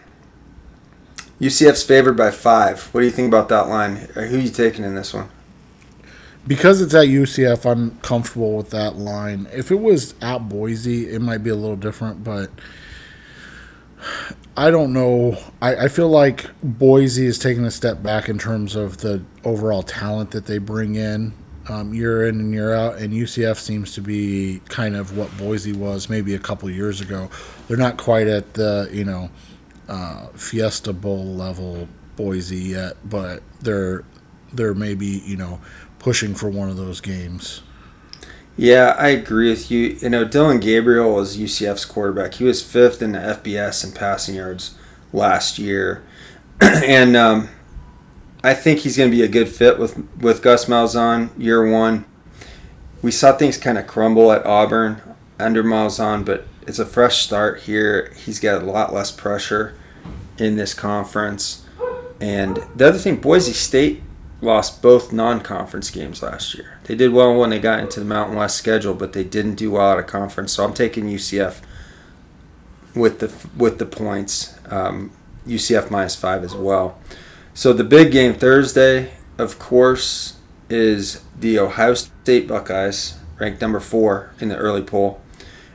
UCF's 1.39 1.83
favored 1.83 2.17
by 2.17 2.31
five. 2.31 2.83
What 2.93 3.01
do 3.01 3.05
you 3.05 3.11
think 3.11 3.27
about 3.27 3.49
that 3.49 3.67
line? 3.67 3.97
Who 3.97 4.21
are 4.21 4.25
you 4.25 4.49
taking 4.49 4.83
in 4.83 4.95
this 4.95 5.13
one? 5.13 5.29
Because 6.47 6.79
it's 6.79 6.93
at 6.93 7.07
UCF, 7.07 7.69
I'm 7.69 7.97
comfortable 8.01 8.55
with 8.55 8.69
that 8.69 8.97
line. 8.97 9.47
If 9.51 9.71
it 9.71 9.79
was 9.79 10.13
at 10.21 10.47
Boise, 10.47 11.09
it 11.09 11.21
might 11.21 11.39
be 11.39 11.49
a 11.49 11.55
little 11.55 11.75
different, 11.75 12.23
but 12.23 12.51
I 14.55 14.69
don't 14.69 14.93
know. 14.93 15.37
I, 15.61 15.75
I 15.75 15.87
feel 15.87 16.09
like 16.09 16.45
Boise 16.63 17.25
is 17.25 17.39
taking 17.39 17.65
a 17.65 17.71
step 17.71 18.03
back 18.03 18.29
in 18.29 18.37
terms 18.37 18.75
of 18.75 18.99
the 18.99 19.23
overall 19.43 19.81
talent 19.81 20.31
that 20.31 20.45
they 20.45 20.59
bring 20.59 20.95
in 20.95 21.33
um, 21.67 21.93
year 21.93 22.27
in 22.27 22.39
and 22.39 22.53
year 22.53 22.73
out, 22.73 22.97
and 22.97 23.11
UCF 23.11 23.57
seems 23.57 23.93
to 23.95 24.01
be 24.01 24.61
kind 24.69 24.95
of 24.95 25.17
what 25.17 25.35
Boise 25.37 25.73
was 25.73 26.09
maybe 26.09 26.35
a 26.35 26.39
couple 26.39 26.69
years 26.69 27.01
ago. 27.01 27.29
They're 27.67 27.77
not 27.77 27.97
quite 27.97 28.27
at 28.27 28.53
the, 28.53 28.89
you 28.93 29.03
know, 29.03 29.29
uh, 29.89 30.27
Fiesta 30.35 30.93
Bowl 30.93 31.25
level 31.25 31.87
Boise 32.15 32.57
yet, 32.57 32.97
but 33.03 33.41
they're 33.61 34.03
they're 34.53 34.73
maybe 34.73 35.05
you 35.05 35.35
know 35.35 35.59
pushing 36.05 36.35
for 36.35 36.51
one 36.51 36.69
of 36.69 36.77
those 36.77 37.01
games. 37.01 37.63
Yeah, 38.55 38.95
I 38.95 39.07
agree 39.07 39.49
with 39.49 39.71
you. 39.71 39.97
You 39.99 40.09
know, 40.09 40.23
Dillon 40.23 40.59
Gabriel 40.59 41.15
was 41.15 41.35
UCF's 41.35 41.83
quarterback. 41.83 42.35
He 42.35 42.43
was 42.43 42.61
fifth 42.61 43.01
in 43.01 43.13
the 43.13 43.17
FBS 43.17 43.83
in 43.83 43.91
passing 43.91 44.35
yards 44.35 44.77
last 45.11 45.57
year, 45.57 46.03
and 46.61 47.17
um, 47.17 47.49
I 48.43 48.53
think 48.53 48.81
he's 48.81 48.95
going 48.95 49.09
to 49.09 49.17
be 49.17 49.23
a 49.23 49.27
good 49.27 49.49
fit 49.49 49.79
with 49.79 49.97
with 50.21 50.43
Gus 50.43 50.65
Malzahn 50.65 51.31
year 51.39 51.67
one. 51.67 52.05
We 53.01 53.09
saw 53.09 53.35
things 53.35 53.57
kind 53.57 53.79
of 53.79 53.87
crumble 53.87 54.31
at 54.31 54.45
Auburn 54.45 55.01
under 55.39 55.63
Malzahn, 55.63 56.23
but 56.23 56.45
it's 56.67 56.77
a 56.77 56.85
fresh 56.85 57.23
start 57.23 57.61
here. 57.61 58.13
He's 58.15 58.39
got 58.39 58.61
a 58.61 58.65
lot 58.65 58.93
less 58.93 59.11
pressure 59.11 59.75
in 60.37 60.55
this 60.55 60.75
conference. 60.75 61.65
And 62.21 62.57
the 62.75 62.89
other 62.89 62.99
thing, 62.99 63.15
Boise 63.15 63.53
State 63.53 64.03
lost 64.41 64.81
both 64.81 65.13
non-conference 65.13 65.91
games 65.91 66.21
last 66.21 66.53
year. 66.55 66.79
They 66.83 66.95
did 66.95 67.13
well 67.13 67.35
when 67.37 67.49
they 67.49 67.59
got 67.59 67.79
into 67.79 67.99
the 67.99 68.05
Mountain 68.05 68.37
West 68.37 68.57
schedule, 68.57 68.93
but 68.93 69.13
they 69.13 69.23
didn't 69.23 69.55
do 69.55 69.71
well 69.71 69.91
out 69.91 69.99
of 69.99 70.07
conference. 70.07 70.53
So 70.53 70.63
I'm 70.63 70.73
taking 70.73 71.05
UCF 71.05 71.61
with 72.93 73.19
the 73.19 73.33
with 73.57 73.79
the 73.79 73.85
points. 73.85 74.57
Um, 74.69 75.11
UCF 75.45 75.91
minus 75.91 76.15
five 76.15 76.43
as 76.43 76.55
well. 76.55 76.99
So 77.53 77.71
the 77.71 77.83
big 77.83 78.11
game 78.11 78.33
Thursday, 78.33 79.13
of 79.37 79.59
course, 79.59 80.37
is 80.69 81.23
the 81.39 81.59
Ohio 81.59 81.93
State 81.93 82.47
Buckeyes, 82.47 83.17
ranked 83.39 83.61
number 83.61 83.79
four 83.79 84.33
in 84.39 84.49
the 84.49 84.57
early 84.57 84.81
poll, 84.81 85.21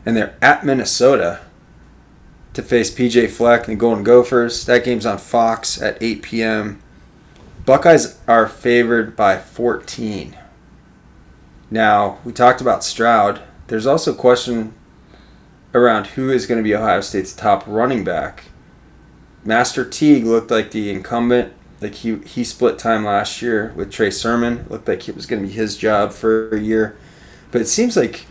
and 0.04 0.16
they're 0.16 0.36
at 0.42 0.64
Minnesota 0.64 1.40
to 2.52 2.62
face 2.62 2.92
PJ 2.92 3.30
Fleck 3.30 3.68
and 3.68 3.76
the 3.76 3.80
Golden 3.80 4.02
Gophers. 4.02 4.66
That 4.66 4.84
game's 4.84 5.06
on 5.06 5.18
Fox 5.18 5.80
at 5.80 6.02
8 6.02 6.22
p.m. 6.22 6.82
Buckeyes 7.66 8.18
are 8.26 8.48
favored 8.48 9.14
by 9.14 9.36
14. 9.36 10.36
Now, 11.70 12.18
we 12.24 12.32
talked 12.32 12.60
about 12.60 12.82
Stroud. 12.82 13.42
There's 13.66 13.86
also 13.86 14.12
a 14.12 14.16
question 14.16 14.74
around 15.74 16.08
who 16.08 16.30
is 16.30 16.46
going 16.46 16.58
to 16.58 16.64
be 16.64 16.74
Ohio 16.74 17.02
State's 17.02 17.34
top 17.34 17.62
running 17.66 18.02
back. 18.02 18.44
Master 19.44 19.84
Teague 19.84 20.24
looked 20.24 20.50
like 20.50 20.70
the 20.70 20.90
incumbent. 20.90 21.52
Like 21.80 21.96
he, 21.96 22.16
he 22.20 22.44
split 22.44 22.78
time 22.78 23.04
last 23.04 23.42
year 23.42 23.72
with 23.76 23.92
Trey 23.92 24.10
Sermon. 24.10 24.66
Looked 24.68 24.88
like 24.88 25.08
it 25.08 25.14
was 25.14 25.26
going 25.26 25.42
to 25.42 25.48
be 25.48 25.54
his 25.54 25.76
job 25.76 26.12
for 26.12 26.48
a 26.50 26.60
year. 26.60 26.96
But 27.50 27.60
it 27.60 27.66
seems 27.66 27.96
like 27.96 28.26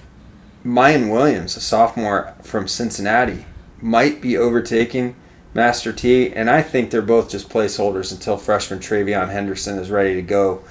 Miyan 0.65 1.11
Williams, 1.11 1.55
a 1.55 1.61
sophomore 1.61 2.33
from 2.41 2.67
Cincinnati, 2.67 3.45
might 3.79 4.21
be 4.21 4.37
overtaking 4.37 5.15
Master 5.53 5.91
T, 5.91 6.31
and 6.31 6.49
I 6.49 6.61
think 6.61 6.91
they're 6.91 7.01
both 7.01 7.29
just 7.29 7.49
placeholders 7.49 8.11
until 8.11 8.37
freshman 8.37 8.79
TreVeyon 8.79 9.29
Henderson 9.31 9.79
is 9.79 9.89
ready 9.89 10.13
to 10.15 10.21
go 10.21 10.63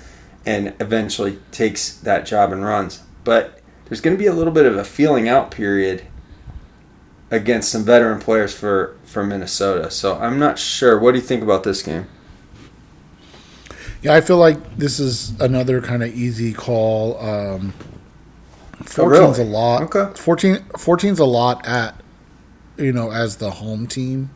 and 0.46 0.74
eventually 0.80 1.38
takes 1.50 1.92
that 1.98 2.24
job 2.24 2.52
and 2.52 2.64
runs. 2.64 3.02
But 3.24 3.60
there's 3.86 4.00
going 4.00 4.16
to 4.16 4.18
be 4.18 4.26
a 4.26 4.32
little 4.32 4.52
bit 4.52 4.66
of 4.66 4.76
a 4.76 4.84
feeling 4.84 5.28
out 5.28 5.50
period 5.50 6.06
against 7.30 7.70
some 7.70 7.84
veteran 7.84 8.20
players 8.20 8.54
for, 8.54 8.96
for 9.04 9.24
Minnesota. 9.24 9.90
So 9.90 10.16
I'm 10.16 10.38
not 10.38 10.58
sure. 10.58 10.98
What 10.98 11.12
do 11.12 11.18
you 11.18 11.24
think 11.24 11.42
about 11.42 11.64
this 11.64 11.82
game? 11.82 12.06
Yeah, 14.00 14.14
I 14.14 14.20
feel 14.20 14.38
like 14.38 14.76
this 14.76 15.00
is 15.00 15.38
another 15.40 15.80
kind 15.80 16.04
of 16.04 16.14
easy 16.14 16.52
call. 16.52 17.20
Um, 17.20 17.74
14's 18.82 18.98
oh, 18.98 19.06
really? 19.06 19.42
a 19.42 19.44
lot. 19.44 19.82
Okay. 19.94 20.18
14, 20.18 20.56
14's 20.76 21.18
a 21.18 21.24
lot 21.24 21.66
at 21.66 22.00
you 22.78 22.92
know, 22.92 23.10
as 23.10 23.36
the 23.36 23.50
home 23.50 23.86
team. 23.86 24.30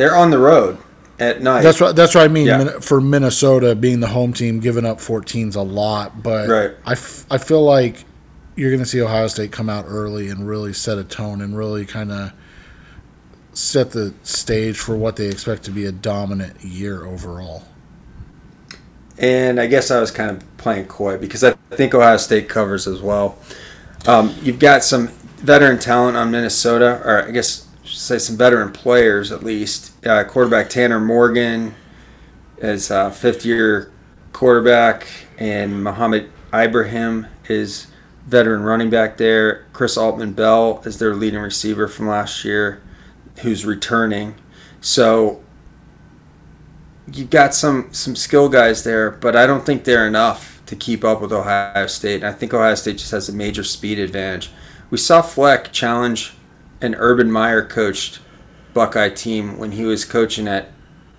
They're 0.00 0.16
on 0.16 0.30
the 0.30 0.38
road 0.38 0.78
at 1.18 1.42
night. 1.42 1.62
That's 1.62 1.80
what 1.80 1.94
that's 1.94 2.14
what 2.14 2.24
I 2.24 2.28
mean. 2.28 2.46
Yeah. 2.46 2.80
For 2.80 3.00
Minnesota 3.00 3.74
being 3.74 4.00
the 4.00 4.06
home 4.08 4.32
team, 4.32 4.60
giving 4.60 4.86
up 4.86 4.98
14's 4.98 5.56
a 5.56 5.62
lot, 5.62 6.22
but 6.22 6.48
Right. 6.48 6.70
I, 6.86 6.92
f- 6.92 7.26
I 7.30 7.36
feel 7.38 7.62
like 7.62 8.04
you're 8.56 8.70
going 8.70 8.82
to 8.82 8.86
see 8.86 9.00
Ohio 9.02 9.26
State 9.28 9.52
come 9.52 9.68
out 9.68 9.84
early 9.86 10.28
and 10.28 10.46
really 10.48 10.72
set 10.72 10.98
a 10.98 11.04
tone 11.04 11.40
and 11.42 11.56
really 11.56 11.84
kind 11.84 12.10
of 12.10 12.32
set 13.52 13.90
the 13.90 14.14
stage 14.22 14.78
for 14.78 14.96
what 14.96 15.16
they 15.16 15.26
expect 15.26 15.64
to 15.64 15.70
be 15.70 15.84
a 15.84 15.92
dominant 15.92 16.62
year 16.64 17.04
overall. 17.04 17.64
And 19.18 19.60
I 19.60 19.66
guess 19.66 19.90
I 19.90 20.00
was 20.00 20.10
kind 20.10 20.30
of 20.30 20.56
playing 20.56 20.86
coy 20.86 21.18
because 21.18 21.44
I 21.44 21.52
think 21.72 21.94
Ohio 21.94 22.16
State 22.16 22.48
covers 22.48 22.86
as 22.86 23.02
well. 23.02 23.38
Um, 24.06 24.34
you've 24.42 24.58
got 24.58 24.82
some 24.82 25.08
veteran 25.36 25.78
talent 25.78 26.16
on 26.16 26.30
Minnesota, 26.30 27.02
or 27.04 27.28
I 27.28 27.30
guess 27.30 27.66
say 27.84 28.18
some 28.18 28.36
veteran 28.36 28.72
players 28.72 29.30
at 29.32 29.42
least. 29.42 29.89
Uh, 30.04 30.24
quarterback 30.24 30.70
Tanner 30.70 30.98
Morgan 30.98 31.74
is 32.56 32.90
a 32.90 33.10
fifth 33.10 33.44
year 33.44 33.92
quarterback, 34.32 35.06
and 35.36 35.84
Mohamed 35.84 36.30
Ibrahim 36.54 37.26
is 37.50 37.88
veteran 38.26 38.62
running 38.62 38.88
back 38.88 39.18
there. 39.18 39.66
Chris 39.74 39.98
Autman-Bell 39.98 40.82
is 40.86 40.98
their 40.98 41.14
leading 41.14 41.40
receiver 41.40 41.86
from 41.86 42.08
last 42.08 42.46
year, 42.46 42.80
who's 43.42 43.66
returning. 43.66 44.36
So 44.80 45.42
you've 47.12 47.28
got 47.28 47.54
some 47.54 47.92
some 47.92 48.16
skill 48.16 48.48
guys 48.48 48.84
there, 48.84 49.10
but 49.10 49.36
I 49.36 49.46
don't 49.46 49.66
think 49.66 49.84
they're 49.84 50.06
enough 50.06 50.62
to 50.64 50.76
keep 50.76 51.04
up 51.04 51.20
with 51.20 51.30
Ohio 51.30 51.86
State. 51.88 52.22
And 52.22 52.26
I 52.26 52.32
think 52.32 52.54
Ohio 52.54 52.74
State 52.74 52.96
just 52.96 53.10
has 53.10 53.28
a 53.28 53.34
major 53.34 53.64
speed 53.64 53.98
advantage. 53.98 54.50
We 54.88 54.96
saw 54.96 55.20
Fleck 55.20 55.72
challenge 55.72 56.32
an 56.80 56.94
Urban 56.94 57.30
Meyer 57.30 57.62
coached 57.62 58.20
Buckeye 58.74 59.10
team 59.10 59.58
when 59.58 59.72
he 59.72 59.84
was 59.84 60.04
coaching 60.04 60.48
at 60.48 60.70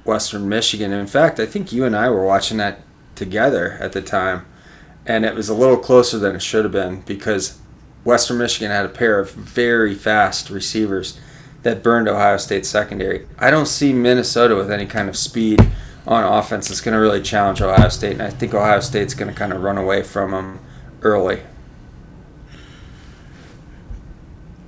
Western 0.04 0.48
Michigan. 0.50 0.92
In 0.92 1.08
fact, 1.08 1.40
I 1.40 1.46
think 1.46 1.72
you 1.72 1.86
and 1.86 1.96
I 1.96 2.10
were 2.10 2.26
watching 2.26 2.58
that 2.58 2.82
together 3.16 3.78
at 3.80 3.92
the 3.92 4.02
time, 4.02 4.46
and 5.06 5.26
it 5.26 5.36
was 5.36 5.50
a 5.50 5.54
little 5.54 5.78
closer 5.78 6.18
than 6.18 6.36
it 6.36 6.42
should 6.42 6.66
have 6.66 6.72
been 6.72 7.02
because 7.02 7.60
Western 8.04 8.38
Michigan 8.38 8.72
had 8.72 8.86
a 8.86 8.90
pair 8.90 9.20
of 9.20 9.32
very 9.32 9.94
fast 9.94 10.50
receivers 10.50 11.20
that 11.64 11.84
burned 11.84 12.08
Ohio 12.08 12.38
State's 12.38 12.70
secondary. 12.70 13.28
I 13.38 13.52
don't 13.52 13.68
see 13.68 13.94
Minnesota 13.94 14.56
with 14.56 14.72
any 14.72 14.88
kind 14.88 15.08
of 15.08 15.16
speed 15.16 15.62
on 16.08 16.24
offense 16.24 16.68
that's 16.68 16.82
going 16.82 16.94
to 16.94 17.00
really 17.00 17.22
challenge 17.22 17.62
Ohio 17.62 17.90
State, 17.90 18.14
and 18.14 18.24
I 18.24 18.32
think 18.32 18.54
Ohio 18.54 18.80
State's 18.80 19.14
going 19.14 19.32
to 19.32 19.38
kind 19.38 19.54
of 19.54 19.62
run 19.62 19.78
away 19.78 20.02
from 20.02 20.32
them 20.32 20.60
early. 21.04 21.42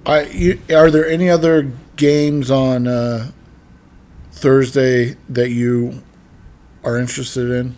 I 0.06 0.24
you, 0.26 0.62
are 0.74 0.91
there 0.91 1.08
any 1.08 1.30
other 1.30 1.72
games 1.96 2.50
on 2.52 2.88
uh, 2.88 3.32
Thursday 4.32 5.16
that 5.30 5.50
you 5.50 6.02
are 6.84 6.98
interested 6.98 7.50
in? 7.50 7.76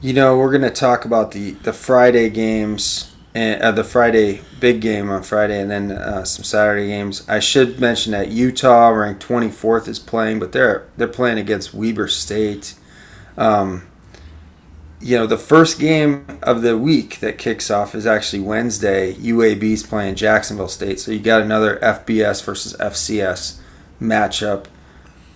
You 0.00 0.12
know, 0.12 0.36
we're 0.36 0.50
going 0.50 0.62
to 0.62 0.70
talk 0.70 1.04
about 1.04 1.32
the, 1.32 1.52
the 1.52 1.72
Friday 1.72 2.28
games, 2.28 3.14
and 3.34 3.62
uh, 3.62 3.72
the 3.72 3.84
Friday 3.84 4.42
big 4.60 4.80
game 4.80 5.10
on 5.10 5.22
Friday, 5.22 5.60
and 5.60 5.70
then 5.70 5.90
uh, 5.90 6.24
some 6.24 6.44
Saturday 6.44 6.88
games. 6.88 7.26
I 7.28 7.40
should 7.40 7.80
mention 7.80 8.12
that 8.12 8.28
Utah, 8.28 8.88
ranked 8.88 9.26
24th, 9.26 9.88
is 9.88 9.98
playing, 9.98 10.38
but 10.40 10.52
they're 10.52 10.86
they're 10.96 11.08
playing 11.08 11.38
against 11.38 11.74
Weber 11.74 12.08
State. 12.08 12.74
Um, 13.36 13.86
you 15.04 15.16
know, 15.18 15.26
the 15.26 15.36
first 15.38 15.78
game 15.78 16.24
of 16.42 16.62
the 16.62 16.78
week 16.78 17.20
that 17.20 17.36
kicks 17.36 17.70
off 17.70 17.94
is 17.94 18.06
actually 18.06 18.40
Wednesday. 18.40 19.12
UAB's 19.14 19.82
playing 19.82 20.14
Jacksonville 20.14 20.68
State, 20.68 20.98
so 20.98 21.12
you 21.12 21.18
got 21.18 21.42
another 21.42 21.78
FBS 21.82 22.42
versus 22.42 22.74
FCS 22.80 23.60
matchup. 24.00 24.64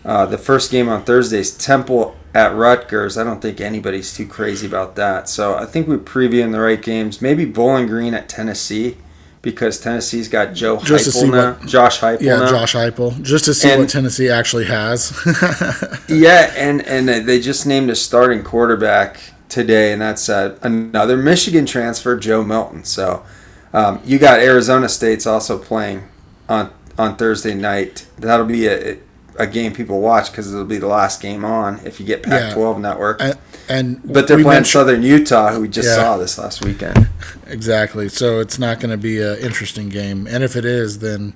Uh, 0.04 0.24
the 0.24 0.38
first 0.38 0.70
game 0.70 0.88
on 0.88 1.04
Thursday 1.04 1.40
is 1.40 1.56
Temple 1.56 2.16
at 2.34 2.54
Rutgers. 2.54 3.18
I 3.18 3.24
don't 3.24 3.42
think 3.42 3.60
anybody's 3.60 4.14
too 4.16 4.26
crazy 4.26 4.66
about 4.66 4.96
that. 4.96 5.28
So 5.28 5.54
I 5.56 5.66
think 5.66 5.86
we're 5.86 5.98
previewing 5.98 6.52
the 6.52 6.60
right 6.60 6.80
games. 6.80 7.20
Maybe 7.20 7.44
Bowling 7.44 7.86
Green 7.88 8.14
at 8.14 8.28
Tennessee 8.28 8.96
because 9.42 9.78
Tennessee's 9.80 10.28
got 10.28 10.54
Joe 10.54 10.78
Just 10.80 11.04
to 11.04 11.12
see 11.12 11.28
now, 11.30 11.52
what- 11.52 11.66
Josh 11.68 12.00
Heupel 12.00 12.20
Yeah, 12.22 12.38
now. 12.38 12.48
Josh 12.50 12.74
Heupel, 12.74 13.20
just 13.22 13.44
to 13.44 13.54
see 13.54 13.70
And- 13.70 13.80
what 13.82 13.90
Tennessee 13.90 14.30
actually 14.30 14.64
has. 14.64 15.12
Yeah, 16.08 16.52
and 16.56 16.80
and 16.86 17.06
they 17.06 17.38
just 17.38 17.66
named 17.66 17.90
a 17.90 17.94
starting 17.94 18.42
quarterback 18.42 19.20
today, 19.48 19.92
and 19.92 20.00
that's 20.02 20.28
uh, 20.28 20.58
another 20.62 21.16
Michigan 21.16 21.66
transfer, 21.66 22.16
Joe 22.16 22.44
Milton. 22.44 22.84
So 22.84 23.24
um, 23.72 24.00
you 24.04 24.18
got 24.18 24.40
Arizona 24.40 24.88
State's 24.88 25.26
also 25.26 25.58
playing 25.58 26.04
on 26.48 26.72
on 26.98 27.16
Thursday 27.16 27.54
night. 27.54 28.06
That'll 28.18 28.46
be 28.46 28.66
a 28.66 28.98
a 29.38 29.46
game 29.46 29.72
people 29.72 30.00
watch 30.00 30.32
because 30.32 30.52
it'll 30.52 30.64
be 30.64 30.78
the 30.78 30.88
last 30.88 31.20
game 31.22 31.44
on 31.44 31.78
if 31.86 32.00
you 32.00 32.06
get 32.06 32.24
Pac-12 32.24 32.80
network. 32.80 33.22
and, 33.22 33.38
and 33.68 34.02
but 34.12 34.26
they're 34.26 34.36
playing 34.36 34.48
mentioned- 34.48 34.66
Southern 34.66 35.02
Utah, 35.04 35.52
who 35.52 35.60
we 35.60 35.68
just 35.68 35.86
Yeah. 35.88 35.94
saw 35.94 36.16
this 36.16 36.36
last 36.38 36.64
weekend. 36.64 37.08
Exactly. 37.46 38.08
So 38.10 38.40
it's 38.40 38.58
not 38.58 38.78
going 38.80 38.90
to 38.90 38.96
be 38.98 39.22
an 39.22 39.38
interesting 39.38 39.88
game. 39.88 40.26
And 40.26 40.42
if 40.44 40.54
it 40.56 40.64
is, 40.66 40.98
then 40.98 41.32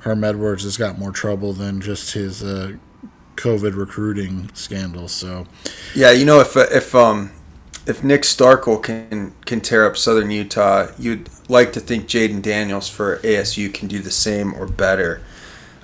Herm 0.00 0.24
Edwards 0.24 0.64
has 0.64 0.76
got 0.76 0.98
more 0.98 1.12
trouble 1.12 1.52
than 1.52 1.80
just 1.80 2.14
his 2.14 2.42
uh, 2.42 2.72
COVID 3.36 3.76
recruiting 3.76 4.50
scandal. 4.54 5.06
So 5.08 5.46
Yeah, 5.94 6.10
you 6.10 6.24
know 6.24 6.40
if 6.40 6.56
if 6.56 6.94
um 6.94 7.30
if 7.86 8.04
Nick 8.04 8.22
Starkel 8.22 8.82
can 8.82 9.32
can 9.44 9.60
tear 9.60 9.86
up 9.86 9.96
Southern 9.96 10.30
Utah, 10.30 10.88
you'd 10.98 11.28
like 11.48 11.72
to 11.72 11.80
think 11.80 12.06
Jayden 12.06 12.42
Daniels 12.42 12.88
for 12.88 13.18
ASU 13.18 13.72
can 13.72 13.88
do 13.88 13.98
the 13.98 14.10
same 14.10 14.54
or 14.54 14.66
better. 14.66 15.20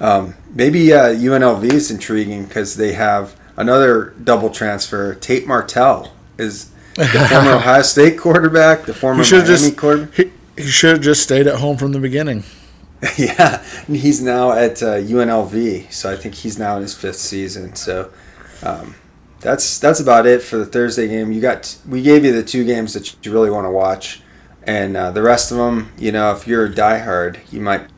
Um, 0.00 0.34
maybe 0.54 0.92
uh, 0.92 1.08
UNLV 1.08 1.64
is 1.72 1.90
intriguing 1.90 2.44
because 2.44 2.76
they 2.76 2.92
have 2.92 3.34
another 3.56 4.14
double 4.22 4.50
transfer. 4.50 5.14
Tate 5.14 5.46
Martell 5.46 6.12
is 6.38 6.70
the 6.94 7.26
former 7.28 7.50
Ohio 7.56 7.82
State 7.82 8.18
quarterback, 8.18 8.84
the 8.84 8.94
former 8.94 9.18
he 9.18 9.24
should 9.24 9.44
Miami 9.44 9.48
just 9.48 9.76
quarterback. 9.76 10.14
he, 10.14 10.32
he 10.56 10.68
should 10.68 10.92
have 10.92 11.00
just 11.00 11.22
stayed 11.22 11.46
at 11.46 11.56
home 11.56 11.76
from 11.76 11.92
the 11.92 11.98
beginning. 11.98 12.44
yeah, 13.16 13.64
and 13.86 13.96
he's 13.96 14.20
now 14.20 14.52
at 14.52 14.82
uh, 14.82 14.96
UNLV, 14.96 15.92
so 15.92 16.12
I 16.12 16.16
think 16.16 16.34
he's 16.34 16.58
now 16.58 16.76
in 16.76 16.82
his 16.82 16.94
fifth 16.94 17.16
season. 17.16 17.74
So 17.76 18.10
um, 18.62 18.94
that's 19.40 19.78
that's 19.78 20.00
about 20.00 20.26
it 20.26 20.42
for 20.42 20.56
the 20.56 20.66
Thursday 20.66 21.08
game. 21.08 21.32
You 21.32 21.40
got 21.40 21.76
we 21.88 22.02
gave 22.02 22.24
you 22.24 22.32
the 22.32 22.42
two 22.42 22.64
games 22.64 22.94
that 22.94 23.24
you 23.24 23.32
really 23.32 23.50
want 23.50 23.66
to 23.66 23.70
watch, 23.70 24.22
and 24.64 24.96
uh, 24.96 25.10
the 25.10 25.22
rest 25.22 25.50
of 25.52 25.58
them, 25.58 25.92
you 25.98 26.12
know, 26.12 26.32
if 26.32 26.46
you're 26.46 26.66
a 26.66 26.72
diehard, 26.72 27.40
you 27.52 27.60
might 27.60 27.88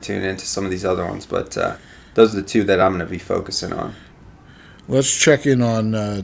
tune 0.00 0.22
into 0.22 0.46
some 0.46 0.64
of 0.64 0.70
these 0.70 0.84
other 0.84 1.04
ones. 1.04 1.26
But 1.26 1.56
uh, 1.56 1.76
those 2.14 2.34
are 2.34 2.40
the 2.40 2.46
two 2.46 2.64
that 2.64 2.80
I'm 2.80 2.92
going 2.92 3.06
to 3.06 3.10
be 3.10 3.18
focusing 3.18 3.72
on. 3.72 3.94
Let's 4.88 5.14
check 5.14 5.46
in 5.46 5.62
on 5.62 5.94
uh, 5.94 6.22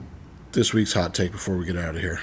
this 0.53 0.73
week's 0.73 0.95
hot 0.95 1.15
take 1.15 1.33
before 1.33 1.57
we 1.57 1.67
get 1.67 1.77
out 1.77 1.95
of 1.95 2.01
here. 2.01 2.21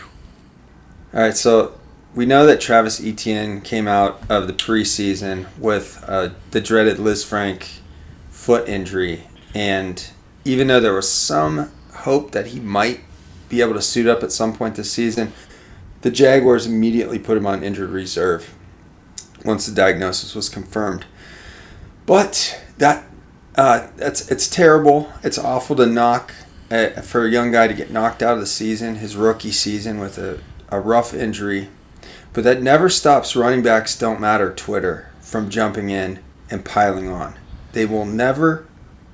All 1.14 1.22
right, 1.22 1.36
so 1.36 1.80
we 2.16 2.26
know 2.26 2.46
that 2.46 2.60
Travis 2.60 3.02
Etienne 3.02 3.62
came 3.62 3.88
out 3.88 4.22
of 4.30 4.48
the 4.48 4.54
preseason 4.54 5.46
with 5.58 6.04
uh, 6.08 6.30
the 6.52 6.62
dreaded 6.62 6.98
Lisfranc 6.98 7.80
foot 8.30 8.68
injury, 8.68 9.26
and 9.54 10.10
even 10.44 10.68
though 10.68 10.80
there 10.80 10.94
was 10.94 11.10
some 11.10 11.72
hope 12.02 12.32
that 12.32 12.48
he 12.48 12.60
might 12.60 13.02
be 13.50 13.62
able 13.62 13.74
to 13.74 13.82
suit 13.82 14.08
up 14.08 14.24
at 14.24 14.32
some 14.32 14.56
point 14.56 14.76
this 14.76 14.92
season, 14.92 15.34
the 16.02 16.12
Jaguars 16.12 16.66
immediately 16.66 17.20
put 17.20 17.38
him 17.38 17.46
on 17.46 17.64
injured 17.64 17.90
reserve 17.90 18.56
once 19.46 19.66
the 19.66 19.76
diagnosis 19.76 20.36
was 20.36 20.50
confirmed. 20.50 21.06
But 22.06 22.62
that 22.78 23.06
uh, 23.56 23.88
that's 23.98 24.32
it's 24.32 24.50
terrible. 24.50 25.12
It's 25.24 25.38
awful 25.38 25.76
to 25.76 25.86
knock 25.86 26.34
uh, 26.70 26.90
for 27.02 27.26
a 27.26 27.30
young 27.30 27.52
guy 27.52 27.68
to 27.68 27.74
get 27.74 27.92
knocked 27.92 28.24
out 28.24 28.36
of 28.36 28.40
the 28.40 28.48
season, 28.48 28.96
his 28.96 29.16
rookie 29.16 29.52
season, 29.52 30.00
with 30.00 30.18
a, 30.18 30.40
a 30.70 30.80
rough 30.80 31.14
injury. 31.14 31.70
But 32.34 32.46
that 32.46 32.62
never 32.62 32.90
stops 32.90 33.36
running 33.36 33.62
backs 33.62 33.98
don't 33.98 34.22
matter 34.22 34.54
Twitter 34.54 35.12
from 35.20 35.50
jumping 35.50 35.90
in 35.90 36.20
and 36.50 36.64
piling 36.64 37.10
on. 37.10 37.38
They 37.74 37.86
will 37.86 38.06
never 38.06 38.68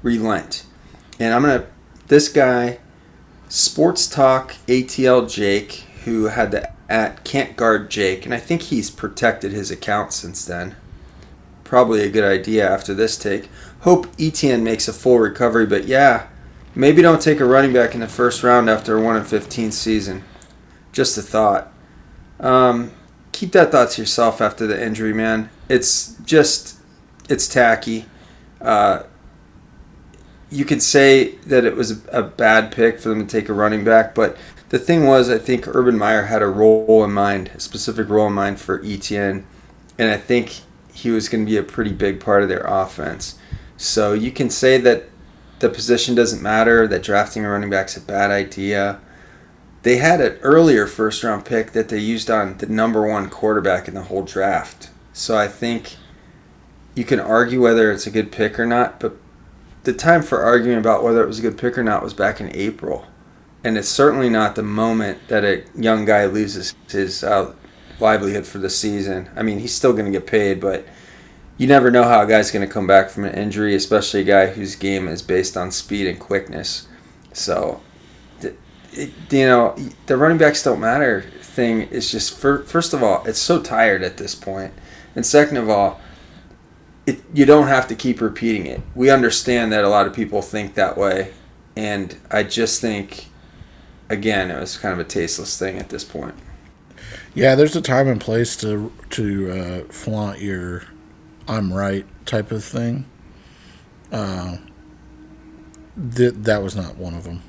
relent. 0.03 0.65
And 1.19 1.33
I'm 1.33 1.41
gonna 1.41 1.65
this 2.07 2.29
guy, 2.29 2.79
Sports 3.49 4.07
Talk 4.07 4.55
ATL 4.67 5.29
Jake, 5.29 5.83
who 6.05 6.25
had 6.25 6.51
the 6.51 6.71
at 6.89 7.23
can't 7.23 7.57
guard 7.57 7.89
Jake, 7.89 8.25
and 8.25 8.33
I 8.33 8.39
think 8.39 8.63
he's 8.63 8.89
protected 8.89 9.51
his 9.51 9.69
account 9.71 10.13
since 10.13 10.45
then. 10.45 10.75
Probably 11.63 12.01
a 12.01 12.09
good 12.09 12.23
idea 12.23 12.69
after 12.69 12.93
this 12.93 13.17
take. 13.17 13.49
Hope 13.81 14.07
Etienne 14.17 14.63
makes 14.63 14.87
a 14.87 14.93
full 14.93 15.19
recovery, 15.19 15.65
but 15.65 15.85
yeah, 15.85 16.27
maybe 16.73 17.01
don't 17.01 17.21
take 17.21 17.41
a 17.41 17.45
running 17.45 17.73
back 17.73 17.93
in 17.93 17.99
the 17.99 18.07
first 18.07 18.41
round 18.41 18.69
after 18.69 18.97
a 18.97 19.01
1 19.01 19.17
in 19.17 19.23
15 19.25 19.71
season. 19.71 20.23
Just 20.93 21.17
a 21.17 21.21
thought. 21.21 21.73
Um, 22.39 22.91
keep 23.33 23.51
that 23.51 23.71
thought 23.71 23.91
to 23.91 24.01
yourself 24.01 24.39
after 24.39 24.65
the 24.65 24.81
injury, 24.81 25.13
man. 25.13 25.49
It's 25.67 26.15
just, 26.23 26.79
it's 27.27 27.49
tacky. 27.49 28.05
Uh, 28.61 29.03
you 30.49 30.65
could 30.65 30.81
say 30.81 31.35
that 31.45 31.65
it 31.65 31.75
was 31.75 32.05
a 32.07 32.23
bad 32.23 32.71
pick 32.71 32.99
for 32.99 33.09
them 33.09 33.25
to 33.25 33.31
take 33.39 33.49
a 33.49 33.53
running 33.53 33.83
back, 33.83 34.15
but 34.15 34.37
the 34.69 34.79
thing 34.79 35.05
was, 35.05 35.29
I 35.29 35.37
think 35.37 35.67
Urban 35.67 35.97
Meyer 35.97 36.23
had 36.23 36.41
a 36.41 36.47
role 36.47 37.03
in 37.03 37.11
mind, 37.11 37.51
a 37.55 37.59
specific 37.59 38.09
role 38.09 38.27
in 38.27 38.33
mind 38.33 38.59
for 38.59 38.83
Etienne, 38.83 39.45
and 39.97 40.09
I 40.09 40.17
think 40.17 40.61
he 40.93 41.09
was 41.09 41.29
going 41.29 41.45
to 41.45 41.49
be 41.49 41.57
a 41.57 41.63
pretty 41.63 41.93
big 41.93 42.19
part 42.19 42.43
of 42.43 42.49
their 42.49 42.65
offense. 42.65 43.37
So 43.77 44.13
you 44.13 44.31
can 44.31 44.49
say 44.49 44.77
that 44.79 45.05
the 45.59 45.69
position 45.69 46.15
doesn't 46.15 46.41
matter, 46.41 46.87
that 46.87 47.03
drafting 47.03 47.45
a 47.45 47.49
running 47.49 47.69
back's 47.69 47.97
a 47.97 48.01
bad 48.01 48.31
idea. 48.31 48.99
They 49.83 49.97
had 49.97 50.21
an 50.21 50.37
earlier 50.41 50.87
first 50.87 51.23
round 51.23 51.45
pick 51.45 51.71
that 51.71 51.89
they 51.89 51.99
used 51.99 52.29
on 52.29 52.57
the 52.57 52.65
number 52.65 53.07
one 53.07 53.29
quarterback 53.29 53.87
in 53.87 53.93
the 53.93 54.03
whole 54.03 54.23
draft. 54.23 54.89
So 55.13 55.37
I 55.37 55.47
think 55.47 55.95
you 56.95 57.03
can 57.03 57.19
argue 57.19 57.61
whether 57.61 57.91
it's 57.91 58.07
a 58.07 58.11
good 58.11 58.31
pick 58.31 58.59
or 58.59 58.65
not, 58.65 58.99
but 58.99 59.17
the 59.87 59.93
time 59.93 60.21
for 60.21 60.43
arguing 60.43 60.77
about 60.77 61.01
whether 61.01 61.23
it 61.23 61.27
was 61.27 61.39
a 61.39 61.41
good 61.41 61.57
pick 61.57 61.77
or 61.77 61.83
not 61.83 62.03
was 62.03 62.13
back 62.13 62.41
in 62.41 62.53
April. 62.53 63.05
And 63.63 63.77
it's 63.77 63.87
certainly 63.87 64.29
not 64.29 64.55
the 64.55 64.61
moment 64.61 65.29
that 65.29 65.45
a 65.45 65.63
young 65.75 66.03
guy 66.03 66.25
loses 66.25 66.75
his 66.89 67.23
uh, 67.23 67.55
livelihood 67.97 68.45
for 68.45 68.57
the 68.57 68.69
season. 68.69 69.29
I 69.33 69.43
mean, 69.43 69.59
he's 69.59 69.73
still 69.73 69.93
going 69.93 70.03
to 70.03 70.11
get 70.11 70.27
paid, 70.27 70.59
but 70.59 70.85
you 71.57 71.67
never 71.67 71.89
know 71.89 72.03
how 72.03 72.21
a 72.21 72.27
guy's 72.27 72.51
going 72.51 72.67
to 72.67 72.71
come 72.71 72.85
back 72.85 73.09
from 73.09 73.23
an 73.23 73.33
injury, 73.33 73.75
especially 73.75 74.19
a 74.19 74.25
guy 74.25 74.47
whose 74.47 74.75
game 74.75 75.07
is 75.07 75.21
based 75.21 75.55
on 75.55 75.71
speed 75.71 76.05
and 76.05 76.19
quickness. 76.19 76.89
So, 77.31 77.79
it, 78.41 78.59
you 79.31 79.45
know, 79.45 79.73
the 80.07 80.17
running 80.17 80.37
backs 80.37 80.63
don't 80.63 80.81
matter 80.81 81.21
thing 81.41 81.83
is 81.83 82.11
just, 82.11 82.37
first 82.37 82.93
of 82.93 83.01
all, 83.01 83.23
it's 83.25 83.39
so 83.39 83.61
tired 83.61 84.03
at 84.03 84.17
this 84.17 84.35
point. 84.35 84.73
And 85.15 85.25
second 85.25 85.55
of 85.55 85.69
all, 85.69 86.01
it, 87.07 87.23
you 87.33 87.45
don't 87.45 87.67
have 87.67 87.87
to 87.87 87.95
keep 87.95 88.21
repeating 88.21 88.67
it. 88.67 88.81
We 88.93 89.09
understand 89.09 89.71
that 89.71 89.83
a 89.83 89.89
lot 89.89 90.05
of 90.05 90.13
people 90.13 90.43
think 90.43 90.75
that 90.75 90.97
way. 90.97 91.33
And 91.75 92.15
I 92.29 92.43
just 92.43 92.81
think, 92.81 93.29
again, 94.09 94.51
it 94.51 94.59
was 94.59 94.77
kind 94.77 94.93
of 94.93 94.99
a 94.99 95.09
tasteless 95.09 95.57
thing 95.57 95.79
at 95.79 95.89
this 95.89 96.03
point. 96.03 96.35
Yeah, 97.33 97.55
there's 97.55 97.75
a 97.75 97.81
time 97.81 98.07
and 98.07 98.19
place 98.19 98.55
to 98.57 98.91
to 99.11 99.51
uh, 99.51 99.91
flaunt 99.91 100.39
your 100.41 100.83
"I'm 101.47 101.71
right" 101.71 102.05
type 102.25 102.51
of 102.51 102.63
thing. 102.63 103.05
Uh, 104.11 104.57
th- 106.15 106.33
that 106.35 106.63
was 106.63 106.75
not 106.75 106.97
one 106.97 107.13
of 107.13 107.23
them. 107.23 107.43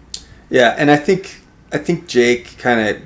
Yeah, 0.50 0.74
and 0.78 0.90
I 0.90 0.96
think 0.96 1.40
I 1.72 1.78
think 1.78 2.06
Jake 2.06 2.58
kind 2.58 2.80
of 2.80 3.02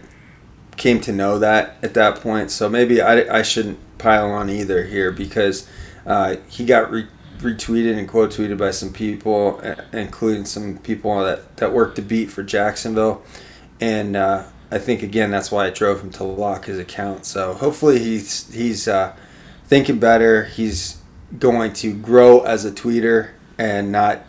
came 0.76 1.00
to 1.02 1.12
know 1.12 1.38
that 1.38 1.76
at 1.82 1.94
that 1.94 2.20
point. 2.20 2.50
So 2.50 2.68
maybe 2.68 3.00
I, 3.00 3.38
I 3.38 3.42
shouldn't 3.42 3.78
pile 3.98 4.30
on 4.30 4.50
either 4.50 4.84
here 4.84 5.12
because 5.12 5.68
uh, 6.06 6.36
he 6.48 6.64
got 6.64 6.90
re- 6.90 7.08
retweeted 7.38 7.98
and 7.98 8.08
quote 8.08 8.30
tweeted 8.30 8.58
by 8.58 8.70
some 8.70 8.92
people, 8.92 9.60
including 9.92 10.44
some 10.44 10.78
people 10.78 11.22
that, 11.24 11.56
that 11.56 11.72
worked 11.72 11.96
the 11.96 12.02
beat 12.02 12.30
for 12.30 12.42
Jacksonville. 12.42 13.22
And 13.80 14.16
uh, 14.16 14.44
I 14.70 14.78
think 14.78 15.02
again 15.02 15.30
that's 15.30 15.50
why 15.50 15.66
I 15.66 15.70
drove 15.70 16.00
him 16.00 16.10
to 16.12 16.24
lock 16.24 16.66
his 16.66 16.78
account. 16.78 17.26
So 17.26 17.54
hopefully 17.54 17.98
he's 17.98 18.52
he's 18.54 18.88
uh, 18.88 19.14
thinking 19.66 19.98
better. 19.98 20.44
He's 20.44 20.98
going 21.38 21.72
to 21.74 21.92
grow 21.92 22.40
as 22.40 22.64
a 22.64 22.70
tweeter 22.70 23.30
and 23.58 23.90
not 23.90 24.24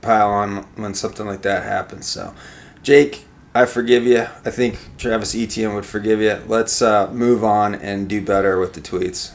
pile 0.00 0.30
on 0.30 0.62
when 0.76 0.94
something 0.94 1.26
like 1.26 1.42
that 1.42 1.64
happens. 1.64 2.06
So 2.06 2.34
Jake, 2.82 3.24
I 3.54 3.66
forgive 3.66 4.04
you. 4.04 4.26
I 4.44 4.50
think 4.50 4.78
Travis 4.96 5.34
Etienne 5.34 5.74
would 5.74 5.86
forgive 5.86 6.20
you. 6.20 6.40
Let's 6.46 6.80
uh, 6.80 7.12
move 7.12 7.42
on 7.42 7.74
and 7.74 8.08
do 8.08 8.22
better 8.22 8.58
with 8.58 8.74
the 8.74 8.80
tweets. 8.80 9.32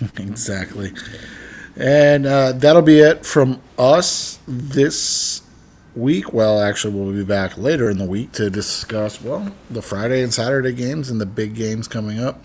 exactly. 0.16 0.92
And 1.76 2.26
uh, 2.26 2.52
that'll 2.52 2.82
be 2.82 2.98
it 2.98 3.24
from 3.24 3.60
us 3.78 4.38
this 4.46 5.42
week. 5.94 6.32
Well, 6.32 6.60
actually, 6.60 6.94
we'll 6.94 7.12
be 7.12 7.24
back 7.24 7.56
later 7.56 7.88
in 7.88 7.98
the 7.98 8.04
week 8.04 8.32
to 8.32 8.50
discuss, 8.50 9.20
well, 9.22 9.54
the 9.70 9.82
Friday 9.82 10.22
and 10.22 10.32
Saturday 10.32 10.72
games 10.72 11.10
and 11.10 11.20
the 11.20 11.26
big 11.26 11.54
games 11.54 11.86
coming 11.86 12.18
up. 12.18 12.44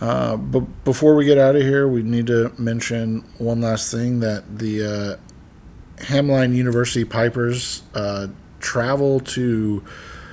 Uh, 0.00 0.36
but 0.36 0.60
before 0.84 1.14
we 1.14 1.24
get 1.24 1.38
out 1.38 1.56
of 1.56 1.62
here, 1.62 1.88
we 1.88 2.02
need 2.02 2.26
to 2.26 2.52
mention 2.58 3.24
one 3.38 3.60
last 3.60 3.90
thing 3.90 4.20
that 4.20 4.58
the 4.58 4.84
uh, 4.84 6.02
Hamline 6.04 6.54
University 6.54 7.04
Pipers 7.04 7.82
uh, 7.94 8.28
travel 8.60 9.20
to 9.20 9.82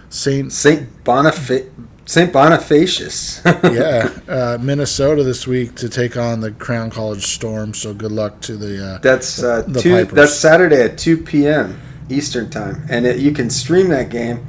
St. 0.10 0.52
St. 0.52 1.04
Boniface. 1.04 1.70
St. 2.06 2.34
Bonifacius. 2.34 3.42
yeah, 3.74 4.34
uh, 4.34 4.58
Minnesota 4.62 5.24
this 5.24 5.48
week 5.48 5.76
to 5.76 5.88
take 5.88 6.18
on 6.18 6.42
the 6.42 6.52
Crown 6.52 6.89
College 6.89 7.26
Storm. 7.26 7.74
So 7.74 7.94
good 7.94 8.12
luck 8.12 8.42
to 8.42 8.58
the. 8.58 8.96
Uh, 8.96 8.98
that's 9.00 9.42
uh, 9.42 9.62
the 9.68 9.82
two, 9.82 9.94
Pipers. 9.94 10.13
That's 10.13 10.34
Saturday 10.36 10.82
at 10.82 10.98
two 10.98 11.18
p.m. 11.18 11.80
Eastern 12.10 12.50
time, 12.50 12.86
and 12.89 13.06
it, 13.06 13.20
you 13.20 13.32
can 13.32 13.50
stream 13.50 13.89
that 13.89 14.10
game 14.10 14.46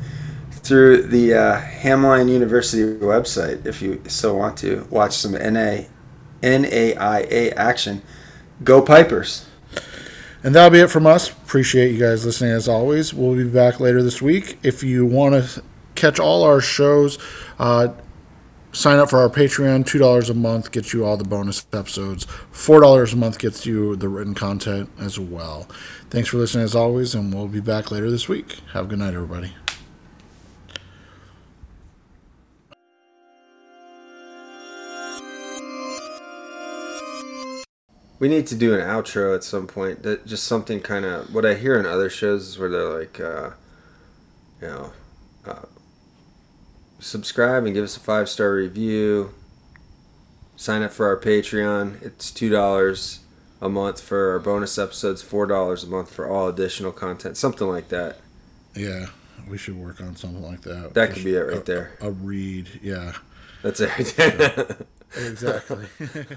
through 0.51 1.03
the 1.03 1.35
uh, 1.35 1.61
Hamline 1.61 2.31
University 2.31 2.83
website 2.99 3.64
if 3.67 3.81
you 3.81 4.03
so 4.09 4.35
want 4.35 4.57
to 4.59 4.87
watch 4.90 5.12
some 5.12 5.33
NA, 5.33 5.85
NAIA 6.43 7.55
action. 7.55 8.03
Go 8.64 8.83
Pipers! 8.83 9.47
And 10.43 10.55
that'll 10.55 10.71
be 10.71 10.81
it 10.81 10.90
from 10.90 11.07
us. 11.07 11.31
Appreciate 11.31 11.93
you 11.93 12.01
guys 12.01 12.27
listening 12.27 12.51
as 12.51 12.69
always. 12.69 13.14
We'll 13.14 13.37
be 13.37 13.45
back 13.45 13.79
later 13.79 14.03
this 14.03 14.21
week. 14.21 14.59
If 14.62 14.83
you 14.83 15.07
want 15.07 15.35
to 15.35 15.62
catch 15.95 16.19
all 16.19 16.43
our 16.43 16.61
shows, 16.61 17.19
uh, 17.59 17.89
sign 18.73 18.99
up 18.99 19.11
for 19.11 19.19
our 19.19 19.29
Patreon. 19.31 19.87
Two 19.87 19.99
dollars 19.99 20.31
a 20.31 20.35
month 20.35 20.73
gets 20.73 20.93
you 20.93 21.05
all 21.05 21.17
the 21.17 21.25
bonus 21.25 21.67
episodes. 21.73 22.25
Four 22.51 22.81
dollars 22.81 23.13
a 23.13 23.17
month 23.17 23.39
gets 23.39 23.67
you 23.67 23.97
the 23.97 24.09
written 24.09 24.35
content 24.35 24.91
as 24.99 25.19
well. 25.19 25.69
Thanks 26.11 26.29
for 26.29 26.39
listening 26.39 26.65
as 26.65 26.75
always, 26.75 27.15
and 27.15 27.33
we'll 27.35 27.49
be 27.49 27.61
back 27.61 27.91
later 27.91 28.11
this 28.11 28.29
week. 28.29 28.61
Have 28.73 28.87
a 28.87 28.89
good 28.89 28.99
night, 28.99 29.15
everybody. 29.15 29.55
We 38.21 38.29
need 38.29 38.47
to 38.47 38.55
do 38.55 38.73
an 38.73 38.81
outro 38.81 39.35
at 39.35 39.45
some 39.45 39.67
point. 39.67 40.03
That 40.03 40.25
just 40.25 40.45
something 40.45 40.81
kind 40.81 41.05
of 41.05 41.35
what 41.35 41.45
I 41.45 41.55
hear 41.55 41.79
in 41.79 41.85
other 41.85 42.09
shows 42.09 42.49
is 42.49 42.59
where 42.59 42.71
they're 42.71 42.99
like, 42.99 43.21
uh, 43.21 43.51
you 44.63 44.69
know, 44.69 44.93
uh, 45.45 45.67
subscribe 47.05 47.64
and 47.64 47.75
give 47.75 47.85
us 47.85 47.97
a 47.97 48.01
five 48.01 48.29
star 48.29 48.55
review. 48.55 49.35
Sign 50.57 50.83
up 50.83 50.93
for 50.93 51.07
our 51.07 51.17
Patreon. 51.21 52.03
It's 52.03 52.31
two 52.31 52.49
dollars 52.49 53.21
a 53.61 53.69
month 53.69 54.01
for 54.01 54.33
our 54.33 54.38
bonus 54.38 54.79
episodes, 54.79 55.23
four 55.23 55.47
dollars 55.47 55.85
a 55.85 55.87
month 55.87 56.11
for 56.11 56.29
all 56.29 56.49
additional 56.49 56.93
content, 56.93 57.37
something 57.37 57.69
like 57.69 57.88
that. 57.88 58.19
Yeah, 58.75 59.07
we 59.49 59.59
should 59.59 59.77
work 59.77 60.01
on 60.01 60.17
something 60.17 60.43
like 60.43 60.62
that. 60.62 60.95
That 60.95 61.12
could 61.12 61.25
be 61.25 61.35
it 61.35 61.40
right 61.40 61.57
a, 61.59 61.61
there. 61.61 61.97
A 62.01 62.11
read, 62.11 62.81
yeah. 62.83 63.12
That's 63.62 63.81
it. 63.81 64.87
exactly. 65.17 65.87